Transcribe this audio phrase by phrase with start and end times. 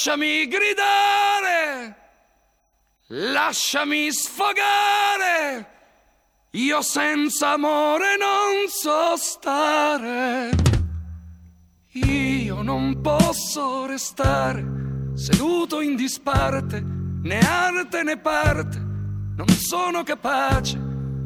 [0.00, 1.96] Lasciami gridare,
[3.08, 5.66] lasciami sfogare,
[6.52, 10.52] io senza amore non so stare.
[11.92, 14.64] Io non posso restare
[15.16, 20.78] seduto in disparte, né arte né parte, non sono capace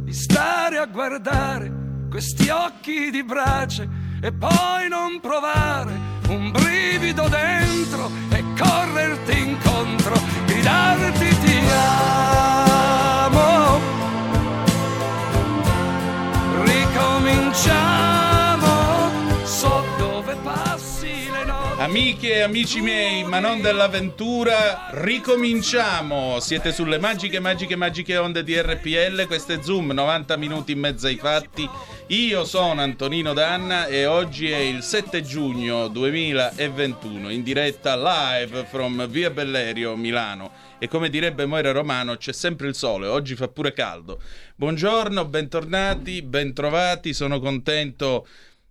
[0.02, 1.70] di stare a guardare
[2.10, 3.88] questi occhi di brace
[4.20, 10.14] e poi non provare un brivido dentro e correrti incontro,
[10.46, 11.58] gridarti ti
[13.26, 13.80] amo.
[16.64, 18.23] Ricominciamo,
[21.76, 26.38] Amiche e amici miei, ma non dell'avventura, ricominciamo.
[26.38, 29.26] Siete sulle magiche, magiche, magiche onde di RPL.
[29.26, 31.68] Questo è Zoom, 90 minuti in mezzo ai fatti.
[32.08, 39.06] Io sono Antonino Danna e oggi è il 7 giugno 2021, in diretta live from
[39.08, 40.52] Via Bellerio, Milano.
[40.78, 44.20] E come direbbe Moira Romano, c'è sempre il sole, oggi fa pure caldo.
[44.54, 48.26] Buongiorno, bentornati, bentrovati, sono contento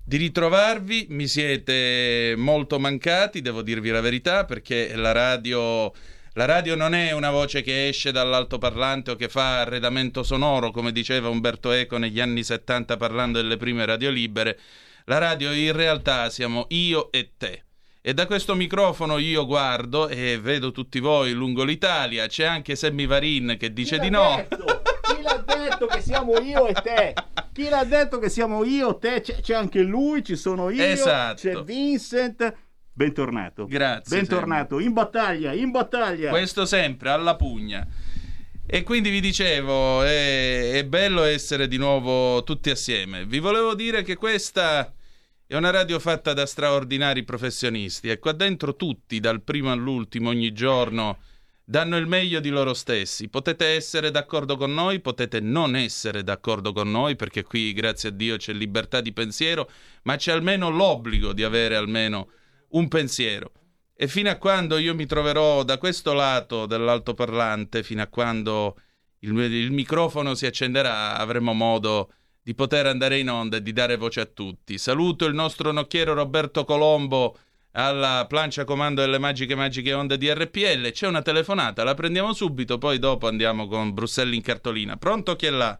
[0.06, 5.92] di ritrovarvi, mi siete molto mancati, devo dirvi la verità, perché la radio,
[6.34, 10.92] la radio non è una voce che esce dall'altoparlante o che fa arredamento sonoro, come
[10.92, 14.60] diceva Umberto Eco negli anni 70 parlando delle prime radio libere.
[15.06, 17.64] La radio in realtà siamo io e te.
[18.02, 22.28] E da questo microfono io guardo e vedo tutti voi lungo l'Italia.
[22.28, 24.46] C'è anche Sammy Varin che dice di no.
[25.56, 25.86] Detto?
[25.88, 27.14] Che siamo io e te?
[27.52, 29.22] Chi l'ha detto che siamo io e te?
[29.22, 31.42] C'è, c'è anche lui, ci sono io, Esatto.
[31.42, 32.56] c'è Vincent.
[32.92, 33.66] Bentornato.
[33.66, 34.80] Grazie, Bentornato.
[34.80, 36.30] In battaglia, in battaglia.
[36.30, 37.88] Questo sempre alla pugna.
[38.66, 43.26] E quindi vi dicevo, è, è bello essere di nuovo tutti assieme.
[43.26, 44.94] Vi volevo dire che questa
[45.46, 50.54] è una radio fatta da straordinari professionisti e qua dentro tutti, dal primo all'ultimo, ogni
[50.54, 51.18] giorno,
[51.64, 53.30] danno il meglio di loro stessi.
[53.30, 58.12] Potete essere d'accordo con noi, potete non essere d'accordo con noi, perché qui, grazie a
[58.12, 59.70] Dio, c'è libertà di pensiero,
[60.04, 62.30] ma c'è almeno l'obbligo di avere almeno
[62.70, 63.52] un pensiero.
[63.96, 68.76] E fino a quando io mi troverò da questo lato dell'altoparlante, fino a quando
[69.20, 73.96] il, il microfono si accenderà, avremo modo di poter andare in onda e di dare
[73.96, 74.78] voce a tutti.
[74.78, 77.38] Saluto il nostro nocchiero Roberto Colombo
[77.74, 80.92] alla plancia comando delle magiche magiche onde di RPL.
[80.92, 84.98] C'è una telefonata, la prendiamo subito, poi dopo andiamo con Brusselli in cartolina.
[84.98, 85.78] Pronto chi è là?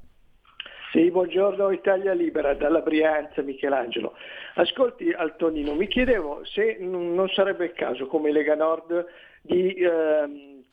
[0.92, 4.14] Sì, buongiorno Italia Libera, dalla Brianza Michelangelo.
[4.56, 9.06] Ascolti Antonino, mi chiedevo se non sarebbe il caso come Lega Nord
[9.42, 9.74] di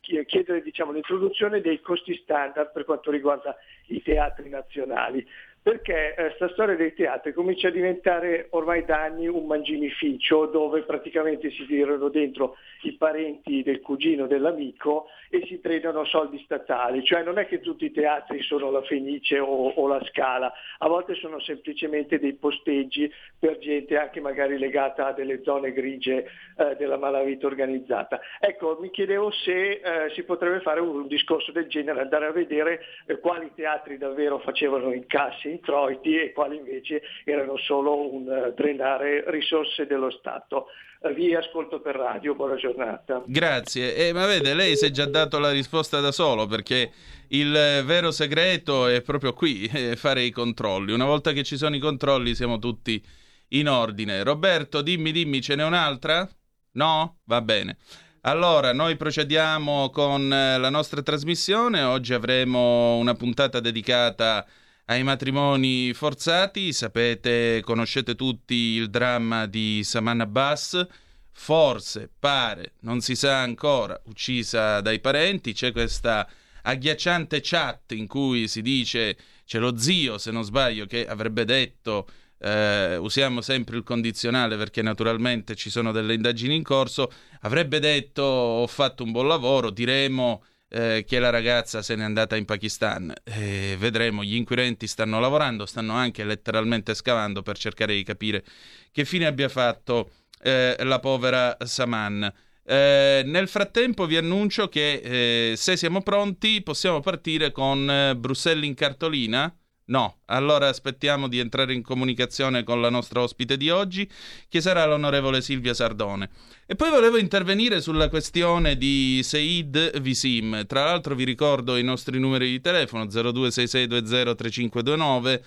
[0.01, 3.55] chi- chiedere diciamo, l'introduzione dei costi standard per quanto riguarda
[3.87, 5.25] i teatri nazionali.
[5.63, 10.81] Perché eh, sta storia dei teatri comincia a diventare ormai da anni un mangimificio dove
[10.81, 17.23] praticamente si tirano dentro i parenti del cugino dell'amico e si prendono soldi statali, cioè
[17.23, 21.13] non è che tutti i teatri sono la Fenice o, o la Scala, a volte
[21.15, 26.27] sono semplicemente dei posteggi per gente anche magari legata a delle zone grigie
[26.57, 28.19] eh, della malavita organizzata.
[28.39, 32.31] Ecco, mi chiedevo se eh, si potrebbe fare un, un discorso del genere, andare a
[32.31, 38.53] vedere eh, quali teatri davvero facevano incassi, introiti e quali invece erano solo un eh,
[38.53, 40.67] drenare risorse dello Stato.
[41.01, 43.23] Eh, Vi ascolto per radio, buona giornata.
[43.25, 43.95] Grazie.
[43.95, 46.91] Eh, ma vede, lei si è già dato la risposta da solo perché
[47.29, 50.91] il eh, vero segreto è proprio qui, eh, fare i controlli.
[50.91, 53.03] Una volta che ci sono i controlli siamo tutti
[53.49, 54.23] in ordine.
[54.23, 56.27] Roberto, dimmi, dimmi, ce n'è un'altra?
[56.73, 57.19] No?
[57.25, 57.77] Va bene.
[58.21, 61.81] Allora, noi procediamo con la nostra trasmissione.
[61.81, 64.45] Oggi avremo una puntata dedicata
[64.91, 66.73] ai matrimoni forzati.
[66.73, 70.85] Sapete, conoscete tutti il dramma di Saman Abbas.
[71.31, 75.53] Forse, pare, non si sa ancora, uccisa dai parenti.
[75.53, 76.27] C'è questa
[76.63, 82.07] agghiacciante chat in cui si dice, c'è lo zio, se non sbaglio, che avrebbe detto
[82.39, 87.09] eh, usiamo sempre il condizionale perché naturalmente ci sono delle indagini in corso,
[87.41, 92.35] avrebbe detto ho fatto un buon lavoro, diremo eh, che la ragazza se n'è andata
[92.35, 93.13] in Pakistan.
[93.23, 98.43] Eh, vedremo, gli inquirenti stanno lavorando, stanno anche letteralmente scavando per cercare di capire
[98.91, 102.31] che fine abbia fatto eh, la povera Saman.
[102.63, 108.65] Eh, nel frattempo vi annuncio che eh, se siamo pronti possiamo partire con eh, Bruxelles
[108.65, 109.53] in cartolina.
[109.91, 114.09] No, allora aspettiamo di entrare in comunicazione con la nostra ospite di oggi,
[114.47, 116.29] che sarà l'onorevole Silvia Sardone.
[116.65, 120.65] E poi volevo intervenire sulla questione di Seid Visim.
[120.65, 125.41] Tra l'altro vi ricordo i nostri numeri di telefono 0266203529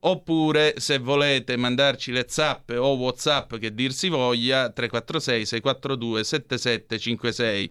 [0.00, 7.70] oppure se volete mandarci le zappe o whatsapp che dir si voglia 346 642 7756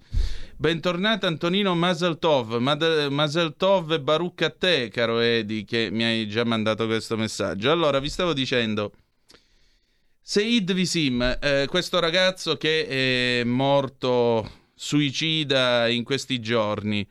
[0.57, 2.55] bentornato Antonino Maseltov.
[2.55, 7.71] Maseltov e Baruch a te caro Edi che mi hai già mandato questo messaggio.
[7.71, 8.91] Allora vi stavo dicendo
[10.21, 17.07] Seid Visim eh, questo ragazzo che è morto suicida in questi giorni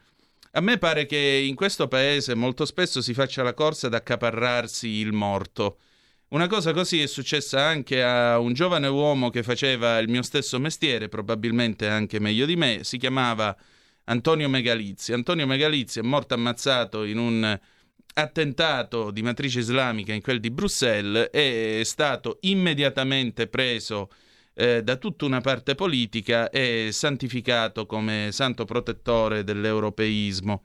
[0.56, 4.88] a me pare che in questo paese molto spesso si faccia la corsa ad accaparrarsi
[4.88, 5.80] il morto.
[6.28, 10.58] Una cosa così è successa anche a un giovane uomo che faceva il mio stesso
[10.58, 13.54] mestiere, probabilmente anche meglio di me, si chiamava
[14.04, 15.12] Antonio Megalizzi.
[15.12, 17.60] Antonio Megalizzi è morto ammazzato in un
[18.14, 24.08] attentato di matrice islamica in quel di Bruxelles e è stato immediatamente preso
[24.58, 30.62] eh, da tutta una parte politica è santificato come santo protettore dell'europeismo.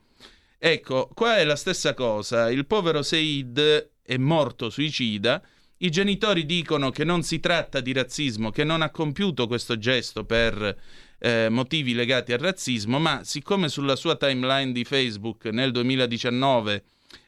[0.57, 5.41] Ecco, qua è la stessa cosa, il povero Seid è morto suicida,
[5.77, 10.23] i genitori dicono che non si tratta di razzismo, che non ha compiuto questo gesto
[10.23, 10.77] per
[11.17, 16.83] eh, motivi legati al razzismo, ma siccome sulla sua timeline di Facebook nel 2019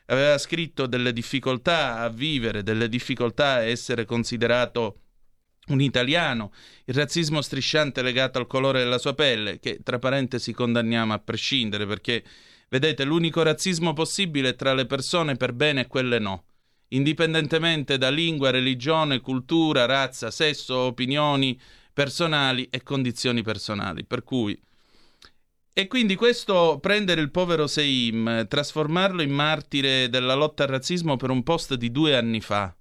[0.05, 4.99] aveva scritto delle difficoltà a vivere, delle difficoltà a essere considerato
[5.67, 6.51] un italiano,
[6.85, 11.85] il razzismo strisciante legato al colore della sua pelle, che tra parentesi condanniamo a prescindere
[11.85, 12.23] perché,
[12.69, 16.45] vedete, l'unico razzismo possibile è tra le persone per bene e quelle no,
[16.89, 21.59] indipendentemente da lingua, religione, cultura, razza, sesso, opinioni
[21.93, 24.03] personali e condizioni personali.
[24.03, 24.59] Per cui...
[25.75, 31.31] E quindi questo prendere il povero Seim, trasformarlo in martire della lotta al razzismo per
[31.31, 32.75] un post di due anni fa,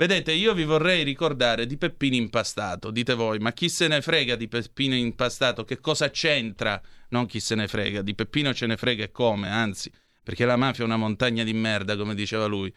[0.00, 2.90] Vedete, io vi vorrei ricordare di Peppino Impastato.
[2.90, 5.62] Dite voi, ma chi se ne frega di Peppino Impastato?
[5.62, 6.80] Che cosa c'entra?
[7.10, 9.92] Non chi se ne frega, di Peppino ce ne frega e come, anzi,
[10.22, 12.74] perché la mafia è una montagna di merda, come diceva lui.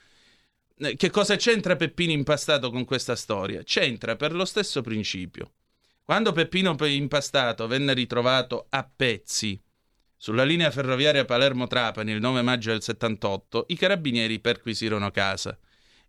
[0.80, 3.64] Eh, che cosa c'entra Peppino Impastato con questa storia?
[3.64, 5.54] C'entra per lo stesso principio.
[6.04, 9.58] Quando Peppino Impastato venne ritrovato a pezzi
[10.18, 15.58] sulla linea ferroviaria Palermo-Trapani il 9 maggio del 78, i carabinieri perquisirono casa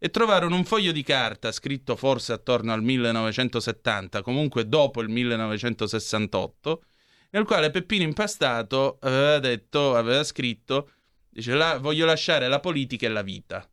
[0.04, 6.84] e trovarono un foglio di carta scritto forse attorno al 1970, comunque dopo il 1968,
[7.30, 10.90] nel quale Peppino Impastato aveva detto, aveva scritto,
[11.30, 13.66] dice la, voglio lasciare la politica e la vita.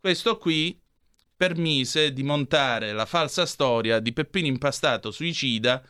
[0.00, 0.76] Questo qui
[1.36, 5.80] permise di montare la falsa storia di Peppino Impastato suicida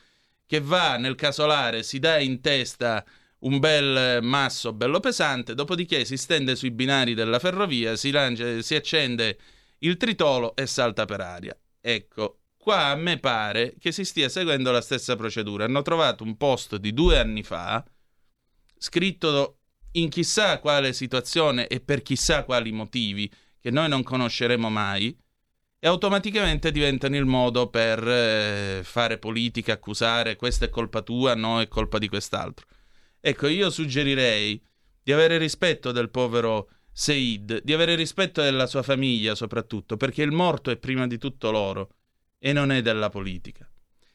[0.44, 3.02] che va nel casolare, si dà in testa
[3.38, 8.74] un bel masso bello pesante, dopodiché si stende sui binari della ferrovia, si, lancia, si
[8.74, 9.38] accende
[9.78, 11.58] il tritolo e salta per aria.
[11.80, 15.64] Ecco, qua a me pare che si stia seguendo la stessa procedura.
[15.64, 17.84] Hanno trovato un post di due anni fa,
[18.76, 19.58] scritto
[19.92, 23.30] in chissà quale situazione e per chissà quali motivi,
[23.60, 25.16] che noi non conosceremo mai,
[25.80, 31.60] e automaticamente diventano il modo per eh, fare politica, accusare questa è colpa tua, no
[31.60, 32.66] è colpa di quest'altro.
[33.20, 34.60] Ecco, io suggerirei
[35.02, 36.68] di avere rispetto del povero
[37.00, 41.52] Said, di avere rispetto della sua famiglia soprattutto, perché il morto è prima di tutto
[41.52, 41.90] loro
[42.40, 43.70] e non è della politica.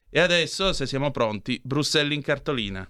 [0.10, 2.86] E adesso, se siamo pronti, Bruxelles in cartolina.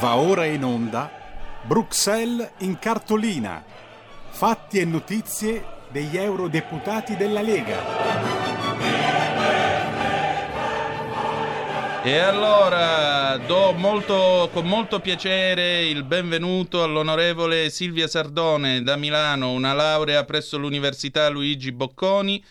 [0.00, 1.10] Va ora in onda
[1.64, 3.64] Bruxelles in cartolina.
[4.28, 8.39] Fatti e notizie degli eurodeputati della Lega.
[12.02, 19.74] E allora do molto, con molto piacere il benvenuto all'onorevole Silvia Sardone da Milano, una
[19.74, 22.42] laurea presso l'Università Luigi Bocconi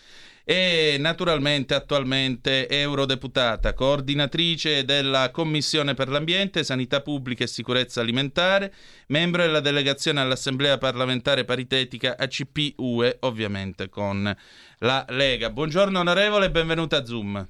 [0.44, 8.72] e naturalmente attualmente eurodeputata, coordinatrice della Commissione per l'Ambiente, Sanità Pubblica e Sicurezza Alimentare,
[9.08, 14.32] membro della delegazione all'Assemblea parlamentare paritetica ACP-UE, ovviamente con
[14.78, 15.50] la Lega.
[15.50, 17.48] Buongiorno onorevole e benvenuta a Zoom.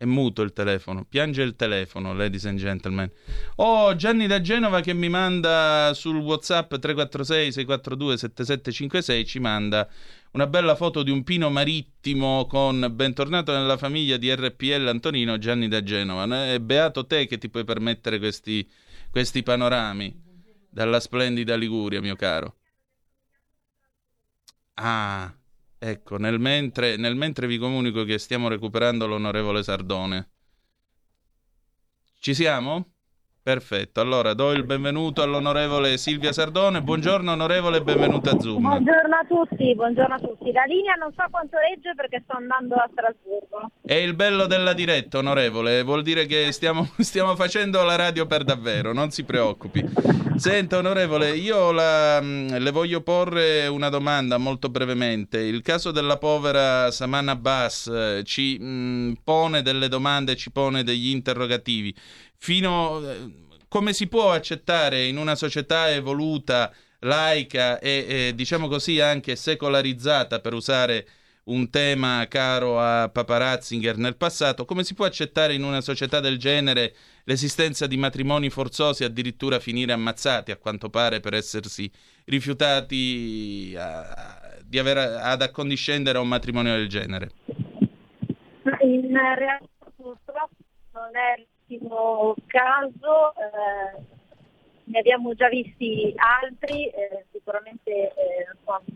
[0.00, 3.12] È muto il telefono, piange il telefono, ladies and gentlemen.
[3.56, 9.86] Oh, Gianni da Genova che mi manda sul WhatsApp 346 642 7756 ci manda
[10.30, 15.68] una bella foto di un pino marittimo con bentornato nella famiglia di RPL Antonino Gianni
[15.68, 16.46] da Genova.
[16.50, 18.66] È beato te che ti puoi permettere questi,
[19.10, 20.18] questi panorami
[20.70, 22.56] dalla splendida Liguria, mio caro.
[24.76, 25.30] Ah,
[25.80, 30.30] ecco, nel mentre, nel mentre vi comunico che stiamo recuperando l'onorevole Sardone.
[32.18, 32.92] Ci siamo?
[33.42, 36.82] Perfetto, allora do il benvenuto all'onorevole Silvia Sardone.
[36.82, 38.60] Buongiorno onorevole e benvenuta a Zoom.
[38.60, 40.52] Buongiorno a tutti, buongiorno a tutti.
[40.52, 43.70] La linea non so quanto regge perché sto andando a Strasburgo.
[43.80, 48.44] È il bello della diretta, onorevole, vuol dire che stiamo, stiamo facendo la radio per
[48.44, 49.88] davvero, non si preoccupi.
[50.36, 55.38] Senta, onorevole, io la, mm, le voglio porre una domanda molto brevemente.
[55.38, 60.82] Il caso della povera Saman Abbas eh, ci mh, mm, pone delle domande, ci pone
[60.82, 61.94] degli interrogativi
[62.40, 63.02] fino
[63.68, 70.40] come si può accettare in una società evoluta, laica e, e diciamo così anche secolarizzata
[70.40, 71.06] per usare
[71.44, 76.20] un tema caro a Papa Ratzinger nel passato, come si può accettare in una società
[76.20, 76.94] del genere
[77.24, 81.90] l'esistenza di matrimoni forzosi addirittura finire ammazzati a quanto pare per essersi
[82.24, 87.30] rifiutati a, di aver, ad accondiscendere a un matrimonio del genere?
[88.82, 90.56] In realtà purtroppo
[90.92, 94.02] non è ultimo caso eh,
[94.84, 98.46] ne abbiamo già visti altri, eh, sicuramente eh,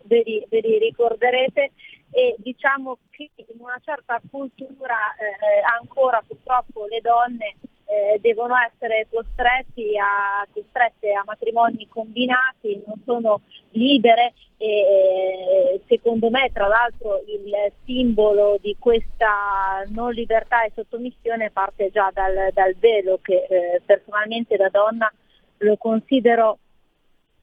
[0.04, 1.73] ve, li, ve, li, ricorderete.
[2.11, 9.06] E diciamo che in una certa cultura eh, ancora purtroppo le donne eh, devono essere
[9.10, 17.22] costretti a, costrette a matrimoni combinati, non sono libere e eh, secondo me tra l'altro
[17.26, 23.82] il simbolo di questa non libertà e sottomissione parte già dal, dal velo che eh,
[23.84, 25.12] personalmente da donna
[25.58, 26.58] lo considero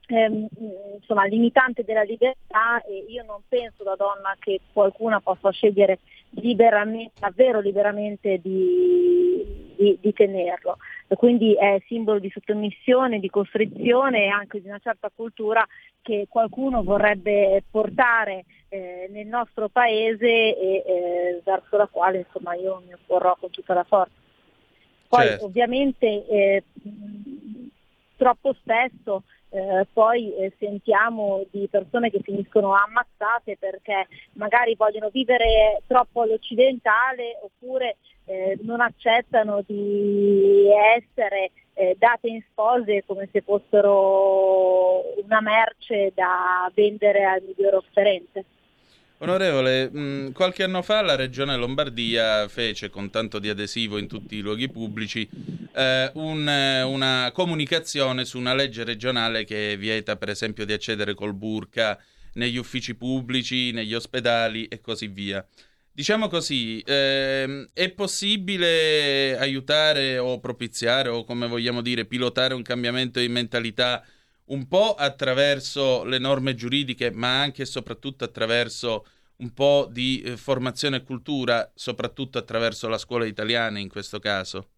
[0.06, 0.48] ehm,
[0.94, 5.98] insomma, limitante della libertà e io non penso da donna che qualcuna possa scegliere
[6.30, 9.51] liberamente, davvero liberamente di,
[9.82, 10.76] di, di tenerlo.
[11.08, 15.66] Quindi è simbolo di sottomissione, di costrizione e anche di una certa cultura
[16.00, 22.82] che qualcuno vorrebbe portare eh, nel nostro paese e eh, verso la quale insomma, io
[22.86, 24.14] mi opporrò con tutta la forza.
[25.08, 25.44] Poi certo.
[25.44, 26.62] ovviamente eh,
[28.16, 35.82] troppo spesso eh, poi eh, sentiamo di persone che finiscono ammazzate perché magari vogliono vivere
[35.86, 45.02] troppo all'occidentale oppure eh, non accettano di essere eh, date in spose come se fossero
[45.22, 48.44] una merce da vendere al miglior offerente.
[49.18, 54.34] Onorevole, mm, qualche anno fa la Regione Lombardia fece, con tanto di adesivo in tutti
[54.34, 55.28] i luoghi pubblici,
[55.74, 56.44] eh, un,
[56.84, 61.96] una comunicazione su una legge regionale che vieta, per esempio, di accedere col burka
[62.34, 65.46] negli uffici pubblici, negli ospedali e così via.
[65.94, 73.20] Diciamo così, ehm, è possibile aiutare o propiziare o come vogliamo dire pilotare un cambiamento
[73.20, 74.02] di mentalità
[74.46, 79.04] un po' attraverso le norme giuridiche, ma anche e soprattutto attraverso
[79.36, 84.68] un po' di eh, formazione e cultura, soprattutto attraverso la scuola italiana in questo caso?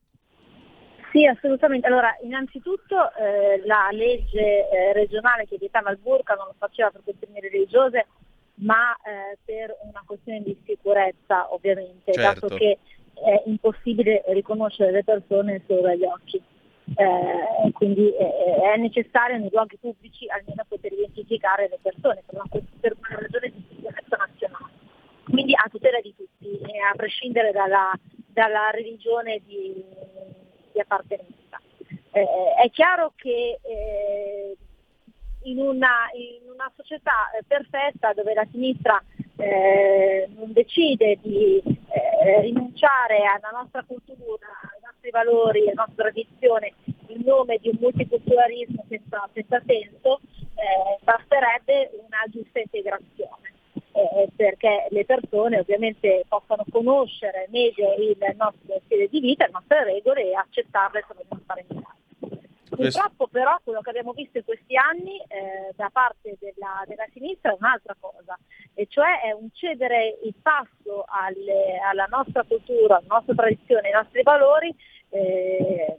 [1.13, 1.87] Sì, assolutamente.
[1.87, 7.03] Allora, innanzitutto eh, la legge eh, regionale che vietava il burka non lo faceva per
[7.05, 8.09] questioni religiose,
[8.57, 12.47] ma eh, per una questione di sicurezza, ovviamente, certo.
[12.47, 12.79] dato che
[13.15, 16.43] è impossibile riconoscere le persone solo dagli occhi
[16.97, 22.63] eh, quindi eh, è necessario nei luoghi pubblici almeno poter identificare le persone per una,
[22.81, 24.73] per una ragione di sicurezza nazionale.
[25.25, 27.91] Quindi a tutela di tutti, eh, a prescindere dalla,
[28.27, 29.83] dalla religione di,
[30.73, 31.59] di appartenenza.
[32.13, 32.27] Eh,
[32.63, 34.57] è chiaro che eh,
[35.45, 39.03] in una, in, una, società eh, perfetta dove la sinistra
[39.37, 41.61] non decide di
[42.41, 44.47] rinunciare alla nostra cultura,
[45.05, 46.73] nostri valori, le nostre tradizioni
[47.09, 50.21] in nome di un multiculturalismo senza, senza senso,
[50.55, 53.53] eh, basterebbe una giusta integrazione.
[53.97, 59.85] Eh, perché le persone ovviamente possano conoscere meglio il nostro stile di vita, le nostre
[59.85, 61.94] regole e accettarle come trasparenti.
[62.75, 67.53] Purtroppo però quello che abbiamo visto in questi anni eh, da parte della, della, sinistra
[67.53, 68.39] è un'altra cosa,
[68.75, 74.03] e cioè è un cedere il passo alle, alla nostra cultura, alla nostra tradizione, ai
[74.03, 74.75] nostri valori
[75.11, 75.99] eh,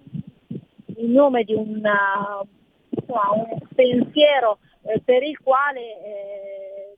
[0.98, 2.42] in nome di una,
[2.90, 6.98] insomma, un pensiero eh, per il quale eh,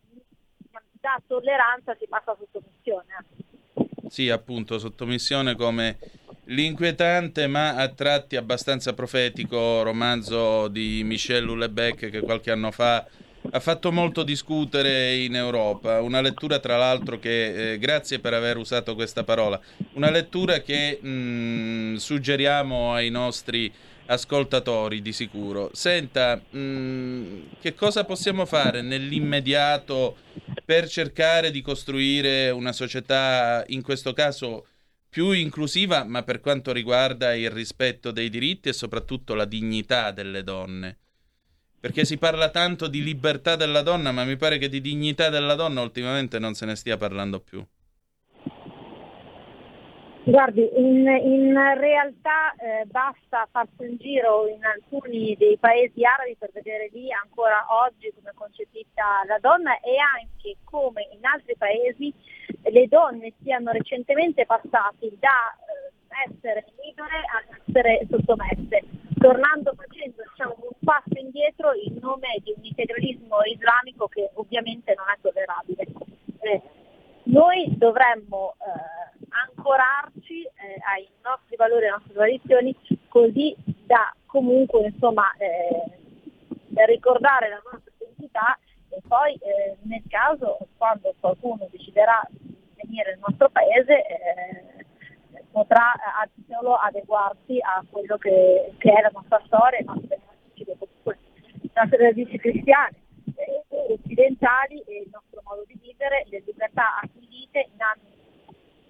[1.00, 3.26] da tolleranza si passa a sottomissione.
[4.10, 5.98] Sì, appunto, sottomissione come
[6.48, 13.06] l'inquietante ma a tratti abbastanza profetico romanzo di Michel Houellebecq che qualche anno fa
[13.50, 18.58] ha fatto molto discutere in Europa, una lettura tra l'altro che, eh, grazie per aver
[18.58, 19.60] usato questa parola,
[19.94, 23.72] una lettura che mh, mm, suggeriamo ai nostri
[24.08, 25.70] ascoltatori di sicuro.
[25.74, 30.18] Senta, mh, mm, che cosa possiamo fare nell'immediato
[30.66, 34.66] per cercare di costruire una società, in questo caso
[35.10, 40.44] più inclusiva, ma per quanto riguarda il rispetto dei diritti e soprattutto la dignità delle
[40.44, 40.98] donne?
[41.80, 45.56] Perché si parla tanto di libertà della donna, ma mi pare che di dignità della
[45.56, 47.66] donna ultimamente non se ne stia parlando più.
[50.28, 56.52] Guardi, in, in realtà eh, basta farsi un giro in alcuni dei paesi arabi per
[56.52, 62.14] vedere lì ancora oggi come è concepita la donna e anche come in altri paesi
[62.70, 68.84] le donne siano recentemente passate da eh, essere libere ad essere sottomesse,
[69.20, 75.06] tornando facendo diciamo, un passo indietro in nome di un integralismo islamico che ovviamente non
[75.10, 75.86] è tollerabile.
[76.40, 76.62] Eh,
[77.24, 82.76] noi dovremmo eh, ancorarci eh, ai nostri valori, alle nostre tradizioni,
[83.10, 83.56] così
[83.86, 88.58] da comunque insomma, eh, ricordare la nostra identità
[88.90, 92.22] e poi eh, nel caso quando qualcuno deciderà
[92.88, 94.86] venire nel nostro paese eh,
[95.52, 100.20] potrà eh, solo adeguarsi a quello che, che, è la nostra storia, le nostre
[101.98, 103.06] radici cristiane
[104.18, 108.16] occidentali e il nostro modo di vivere, le libertà acquisite in anni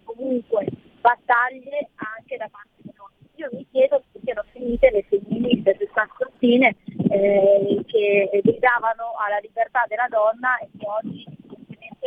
[0.04, 0.66] comunque
[1.01, 3.12] battaglie anche da parte di noi.
[3.36, 6.75] Io mi chiedo se siano finite le femministe sessantottine
[7.10, 11.25] eh, che gridavano alla libertà della donna e che oggi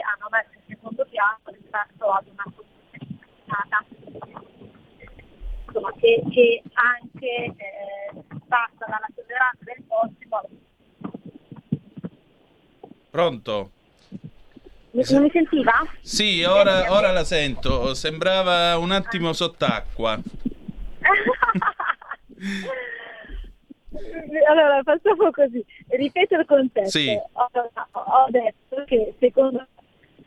[0.01, 2.45] hanno messo secondo piano rispetto ad una
[5.67, 7.55] insomma, che, che anche eh,
[8.49, 10.43] passa dalla tolleranza del prossimo
[13.11, 13.71] Pronto?
[14.93, 15.73] Mi, non mi sentiva?
[16.01, 17.95] Sì, ora, ora la sento.
[17.95, 20.19] Sembrava un attimo sott'acqua.
[24.49, 25.65] allora, facciamo così.
[25.89, 26.89] Ripeto il concetto.
[26.89, 27.09] Sì.
[27.11, 27.51] Ho,
[27.93, 29.67] ho detto che secondo me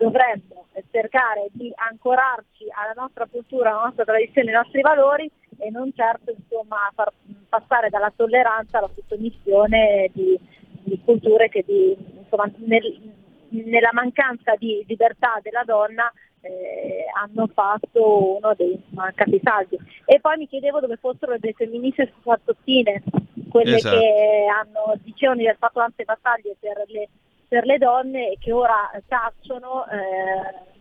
[0.03, 5.91] dovremmo cercare di ancorarci alla nostra cultura, alla nostra tradizione, ai nostri valori e non
[5.95, 7.13] certo insomma, far
[7.47, 10.37] passare dalla tolleranza alla sottomissione di,
[10.83, 13.13] di culture che di, insomma, nel,
[13.49, 18.77] nella mancanza di libertà della donna eh, hanno fatto uno dei
[19.15, 19.79] capisaldi.
[20.05, 23.03] E poi mi chiedevo dove fossero le femministe squartottine,
[23.49, 23.97] quelle esatto.
[23.97, 27.07] che hanno, dicevano di aver fatto tante battaglie per le,
[27.53, 29.85] per le donne che ora tacciono.
[29.85, 30.72] Eh,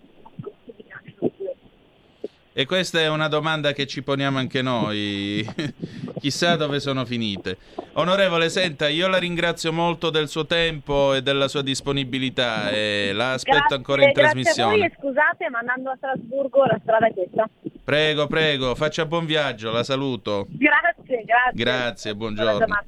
[2.53, 5.47] e questa è una domanda che ci poniamo anche noi.
[6.21, 7.57] Chissà dove sono finite.
[7.95, 13.33] Onorevole, senta, io la ringrazio molto del suo tempo e della sua disponibilità e la
[13.33, 14.77] aspetto grazie, ancora in trasmissione.
[14.77, 17.49] Grazie a voi scusate, ma andando a Strasburgo la strada è questa.
[17.85, 20.47] Prego, prego, faccia buon viaggio, la saluto.
[20.51, 21.53] Grazie, grazie.
[21.55, 22.85] Grazie, buongiorno.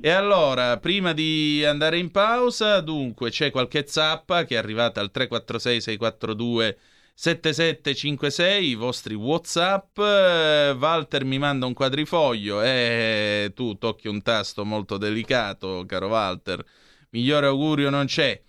[0.00, 5.10] E allora, prima di andare in pausa, dunque, c'è qualche zappa che è arrivata al
[5.10, 6.78] 346 642
[7.14, 9.98] 7756, i vostri WhatsApp.
[9.98, 16.64] Walter mi manda un quadrifoglio e tu tocchi un tasto molto delicato, caro Walter.
[17.10, 18.40] Migliore augurio non c'è.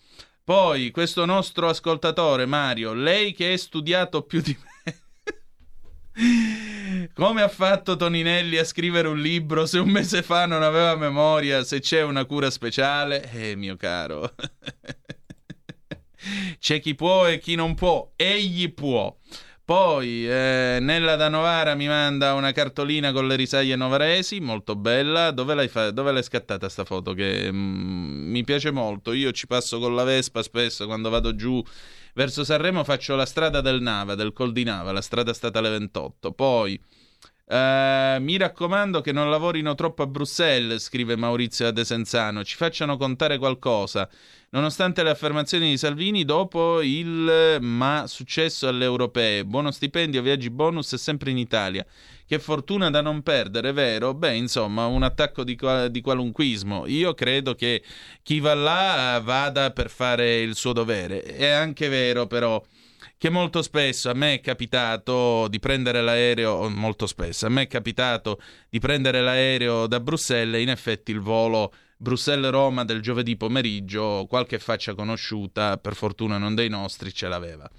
[0.43, 4.69] Poi questo nostro ascoltatore Mario, lei che hai studiato più di me.
[7.13, 11.63] Come ha fatto Toninelli a scrivere un libro se un mese fa non aveva memoria,
[11.63, 13.31] se c'è una cura speciale?
[13.31, 14.33] Eh, mio caro.
[16.59, 18.11] C'è chi può e chi non può.
[18.15, 19.15] Egli può.
[19.63, 25.31] Poi eh, Nella da Novara mi manda una cartolina con le risaie novaresi, molto bella.
[25.31, 27.13] Dove l'hai, fa- dove l'hai scattata sta foto?
[27.13, 29.13] Che mm, mi piace molto.
[29.13, 31.63] Io ci passo con la Vespa spesso quando vado giù
[32.13, 32.83] verso Sanremo.
[32.83, 36.31] Faccio la strada del Nava, del Col di Nava, la strada statale 28.
[36.33, 36.77] Poi
[37.51, 43.37] Uh, mi raccomando che non lavorino troppo a Bruxelles, scrive Maurizio Adesenzano, ci facciano contare
[43.37, 44.07] qualcosa.
[44.51, 50.93] Nonostante le affermazioni di Salvini, dopo il ma successo alle europee, buono stipendio, viaggi bonus
[50.93, 51.85] e sempre in Italia.
[52.25, 54.13] Che fortuna da non perdere, vero?
[54.13, 55.59] Beh, insomma, un attacco di,
[55.89, 56.87] di qualunquismo.
[56.87, 57.83] Io credo che
[58.23, 61.21] chi va là vada per fare il suo dovere.
[61.23, 62.63] È anche vero, però
[63.17, 67.67] che molto spesso a me è capitato di prendere l'aereo, molto spesso, a me è
[67.67, 74.25] capitato di prendere l'aereo da Bruxelles e in effetti il volo Bruxelles-Roma del giovedì pomeriggio,
[74.27, 77.69] qualche faccia conosciuta, per fortuna non dei nostri, ce l'aveva.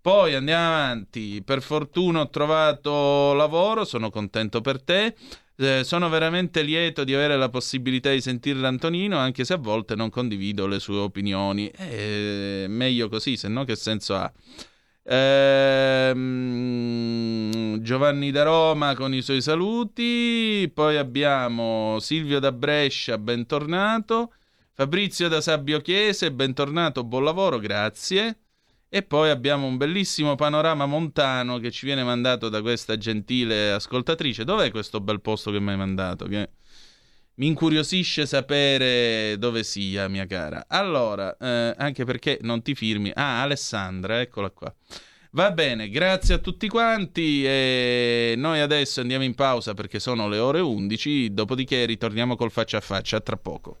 [0.00, 5.16] Poi andiamo avanti, per fortuna ho trovato lavoro, sono contento per te.
[5.58, 9.94] Eh, sono veramente lieto di avere la possibilità di sentire Antonino, anche se a volte
[9.94, 11.68] non condivido le sue opinioni.
[11.70, 14.30] Eh, meglio così, se no che senso ha?
[15.08, 16.20] Ehm,
[17.80, 24.32] Giovanni da Roma con i suoi saluti, poi abbiamo Silvio da Brescia, bentornato,
[24.72, 28.40] Fabrizio da Sabbio Chiese, bentornato, buon lavoro, grazie.
[28.88, 34.44] E poi abbiamo un bellissimo panorama montano che ci viene mandato da questa gentile ascoltatrice.
[34.44, 36.26] Dov'è questo bel posto che mi hai mandato?
[36.26, 36.50] Che
[37.34, 40.66] mi incuriosisce sapere dove sia, mia cara.
[40.68, 43.10] Allora, eh, anche perché non ti firmi.
[43.12, 44.72] Ah, Alessandra, eccola qua.
[45.32, 50.38] Va bene, grazie a tutti quanti e noi adesso andiamo in pausa perché sono le
[50.38, 53.80] ore 11, dopodiché ritorniamo col faccia a faccia tra poco.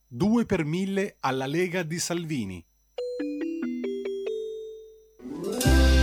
[0.13, 2.65] 2 per 1000 alla Lega di Salvini.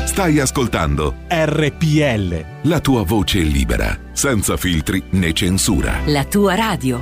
[0.07, 2.45] Stai ascoltando RPL.
[2.63, 6.01] la tua voce libera, senza filtri né censura.
[6.07, 6.99] La tua radio.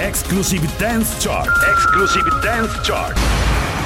[0.00, 1.50] Exclusive Dance Chart.
[1.76, 3.73] Exclusive Dance Chart.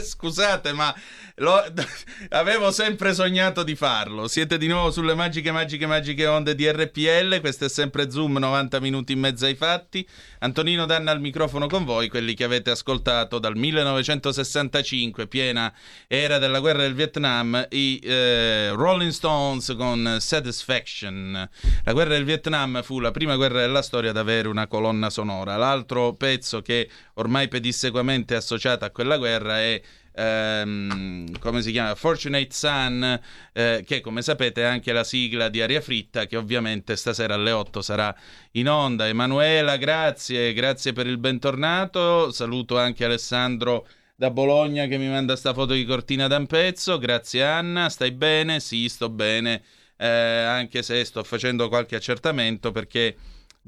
[0.04, 0.94] Scusate, ma
[1.36, 1.64] lo-
[2.38, 4.28] avevo sempre sognato di farlo.
[4.28, 7.40] Siete di nuovo sulle magiche, magiche, magiche onde di RPL.
[7.40, 10.06] Questo è sempre Zoom, 90 minuti in mezzo ai fatti.
[10.38, 15.74] Antonino Danna al microfono con voi, quelli che avete ascoltato dal 1965, piena
[16.06, 21.48] era della guerra del Vietnam, i eh, Rolling Stones con Satisfaction.
[21.82, 25.56] La guerra del Vietnam fu la prima guerra della storia ad avere una colonna sonora.
[25.56, 29.82] L'altro pezzo che ormai pedissequamente è associato a quella guerra è
[30.18, 31.94] ehm, come si chiama?
[31.94, 33.20] Fortunate Sun,
[33.52, 37.52] eh, che come sapete è anche la sigla di Aria Fritta, che ovviamente stasera alle
[37.52, 38.14] 8 sarà
[38.52, 39.06] in onda.
[39.06, 42.32] Emanuela, grazie, grazie per il bentornato.
[42.32, 46.98] Saluto anche Alessandro da Bologna che mi manda sta foto di Cortina d'Ampezzo.
[46.98, 48.58] Grazie Anna, stai bene?
[48.58, 49.62] Sì, sto bene,
[49.96, 53.16] eh, anche se sto facendo qualche accertamento perché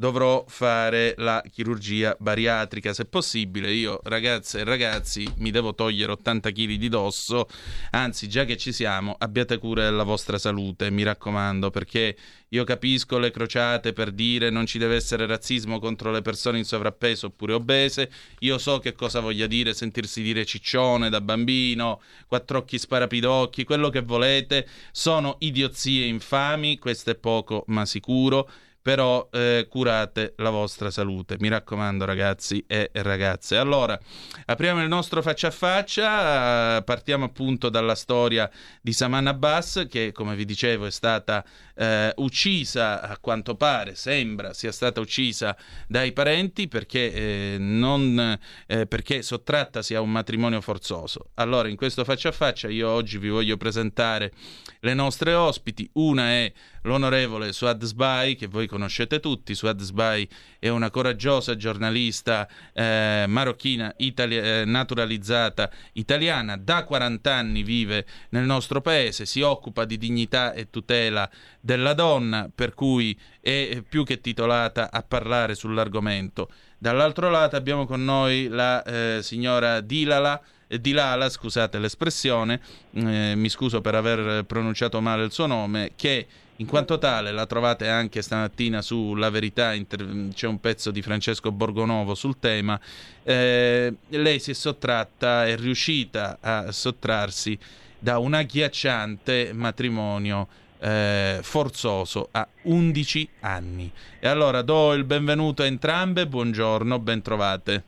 [0.01, 3.71] dovrò fare la chirurgia bariatrica se possibile.
[3.71, 7.47] Io, ragazze e ragazzi, mi devo togliere 80 kg di dosso.
[7.91, 12.17] Anzi, già che ci siamo, abbiate cura della vostra salute, mi raccomando, perché
[12.49, 16.65] io capisco le crociate per dire non ci deve essere razzismo contro le persone in
[16.65, 18.11] sovrappeso oppure obese.
[18.39, 23.91] Io so che cosa voglia dire sentirsi dire ciccione da bambino, quattro occhi sparapidocchi, quello
[23.91, 24.67] che volete.
[24.93, 28.51] Sono idiozie infami, questo è poco ma sicuro
[28.83, 31.37] però eh, curate la vostra salute.
[31.39, 33.57] Mi raccomando ragazzi e ragazze.
[33.57, 33.99] Allora,
[34.47, 40.35] apriamo il nostro faccia a faccia, partiamo appunto dalla storia di Saman Abbas che come
[40.35, 46.69] vi dicevo è stata eh, uccisa a quanto pare, sembra sia stata uccisa dai parenti
[46.69, 51.31] perché, eh, non, eh, perché sottrattasi a un matrimonio forzoso.
[51.35, 54.33] Allora, in questo faccia a faccia io oggi vi voglio presentare
[54.81, 55.89] le nostre ospiti.
[55.95, 59.55] Una è l'onorevole Suad Sbai, che voi conoscete tutti.
[59.55, 67.63] Suad Sbai è una coraggiosa giornalista eh, marocchina itali- eh, naturalizzata italiana, da 40 anni
[67.63, 71.29] vive nel nostro paese, si occupa di dignità e tutela
[71.61, 76.51] della donna, per cui è più che titolata a parlare sull'argomento.
[76.79, 82.61] Dall'altro lato abbiamo con noi la eh, signora Dilala, eh, Dilala, scusate l'espressione,
[82.93, 87.47] eh, mi scuso per aver pronunciato male il suo nome, che in quanto tale la
[87.47, 92.79] trovate anche stamattina su La Verità, inter- c'è un pezzo di Francesco Borgonovo sul tema,
[93.25, 97.59] eh, lei si è sottratta, è riuscita a sottrarsi
[97.99, 100.47] da un agghiacciante matrimonio
[100.81, 103.91] eh, forzoso a 11 anni.
[104.19, 107.85] E allora do il benvenuto a entrambe, buongiorno, bentrovate.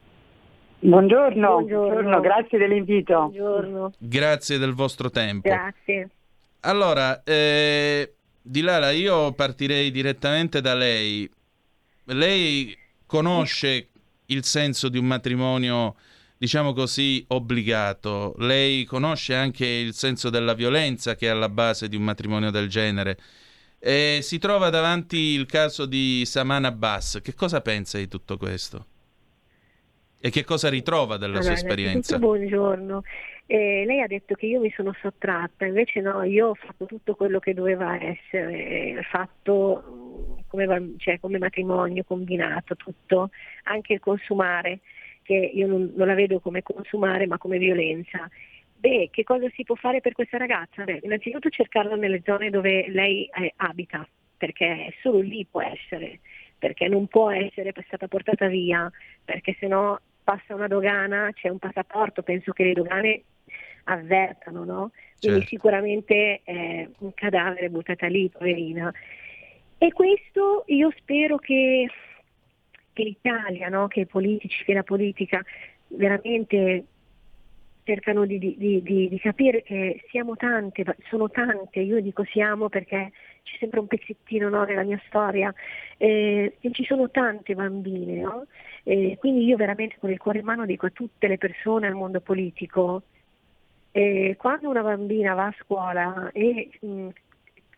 [0.84, 3.14] Buongiorno, buongiorno, buongiorno grazie dell'invito.
[3.14, 3.92] Buongiorno.
[3.98, 5.48] Grazie del vostro tempo.
[5.48, 6.08] Grazie.
[6.62, 11.30] Allora, eh, Dilala, io partirei direttamente da lei.
[12.06, 13.90] Lei conosce
[14.26, 15.94] il senso di un matrimonio,
[16.36, 18.34] diciamo così, obbligato.
[18.38, 22.68] Lei conosce anche il senso della violenza che è alla base di un matrimonio del
[22.68, 23.16] genere.
[23.78, 27.20] E si trova davanti il caso di Saman Abbas.
[27.22, 28.86] Che cosa pensa di tutto questo?
[30.24, 32.16] E che cosa ritrova della Allora, sua esperienza?
[32.16, 33.02] Buongiorno.
[33.44, 37.16] Eh, lei ha detto che io mi sono sottratta, invece no, io ho fatto tutto
[37.16, 43.30] quello che doveva essere fatto mm, come, cioè, come matrimonio combinato, tutto,
[43.64, 44.78] anche il consumare,
[45.24, 48.30] che io non, non la vedo come consumare ma come violenza.
[48.76, 50.84] Beh, che cosa si può fare per questa ragazza?
[50.84, 54.06] Beh, innanzitutto cercarla nelle zone dove lei eh, abita,
[54.36, 56.20] perché solo lì può essere,
[56.56, 58.88] perché non può essere stata portata via,
[59.24, 63.22] perché sennò passa una dogana, c'è un passaporto, penso che le dogane
[63.84, 64.90] avvertano, no?
[65.18, 65.56] Quindi Certo.
[65.56, 68.92] sicuramente è un cadavere buttata lì, poverina.
[69.78, 71.88] E questo io spero che,
[72.92, 73.88] che l'Italia, no?
[73.88, 75.42] che i politici, che la politica
[75.88, 76.84] veramente
[77.84, 82.68] cercano di, di- di- di- di capire che siamo tante, sono tante, io dico siamo
[82.68, 83.10] perché
[83.42, 85.52] c'è sempre un pezzettino no, nella mia storia,
[85.96, 88.46] eh, e ci sono tante bambine, no?
[88.84, 91.94] Eh, quindi io veramente con il cuore in mano dico a tutte le persone al
[91.94, 93.02] mondo politico,
[93.92, 97.08] eh, quando una bambina va a scuola e mh,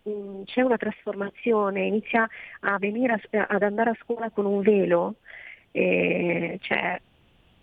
[0.02, 2.28] mh, c'è una trasformazione, inizia
[2.60, 5.16] a venire a- ad andare a scuola con un velo,
[5.72, 7.00] eh, cioè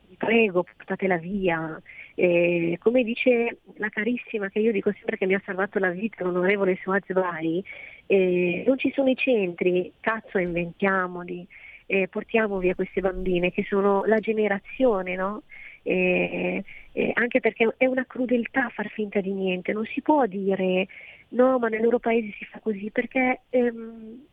[0.08, 1.82] vi prego portatela via.
[2.16, 6.24] Eh, come dice la carissima che io dico sempre che mi ha salvato la vita,
[6.24, 7.64] l'onorevole Suaz Bai,
[8.08, 11.48] eh, non ci sono i centri, cazzo inventiamoli,
[11.86, 15.44] eh, portiamo via queste bambine che sono la generazione, no?
[15.84, 20.88] Eh, eh, anche perché è una crudeltà far finta di niente, non si può dire
[21.30, 24.26] no ma nel loro paese si fa così perché ehm,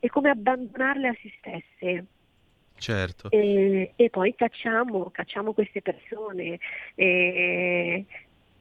[0.00, 2.06] è come abbandonarle a se stesse.
[2.78, 3.30] Certo.
[3.30, 6.58] E, e poi cacciamo, cacciamo queste persone,
[6.94, 8.04] e,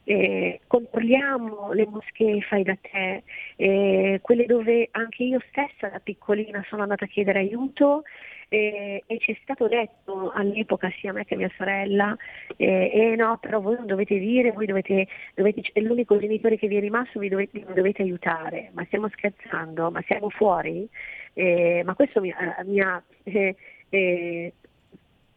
[0.03, 3.23] e controlliamo le moschee fai da te,
[3.55, 8.03] e quelle dove anche io stessa da piccolina sono andata a chiedere aiuto
[8.47, 12.15] e, e ci è stato detto all'epoca sia a me che a mia sorella,
[12.55, 16.67] eh, eh no però voi non dovete dire, voi dovete, dovete è l'unico genitore che
[16.67, 20.87] vi è rimasto, vi dovete, vi dovete aiutare, ma stiamo scherzando, ma siamo fuori?
[21.33, 22.33] Eh, ma questo mi,
[22.65, 23.01] mi ha...
[23.23, 23.55] Eh,
[23.95, 24.53] eh,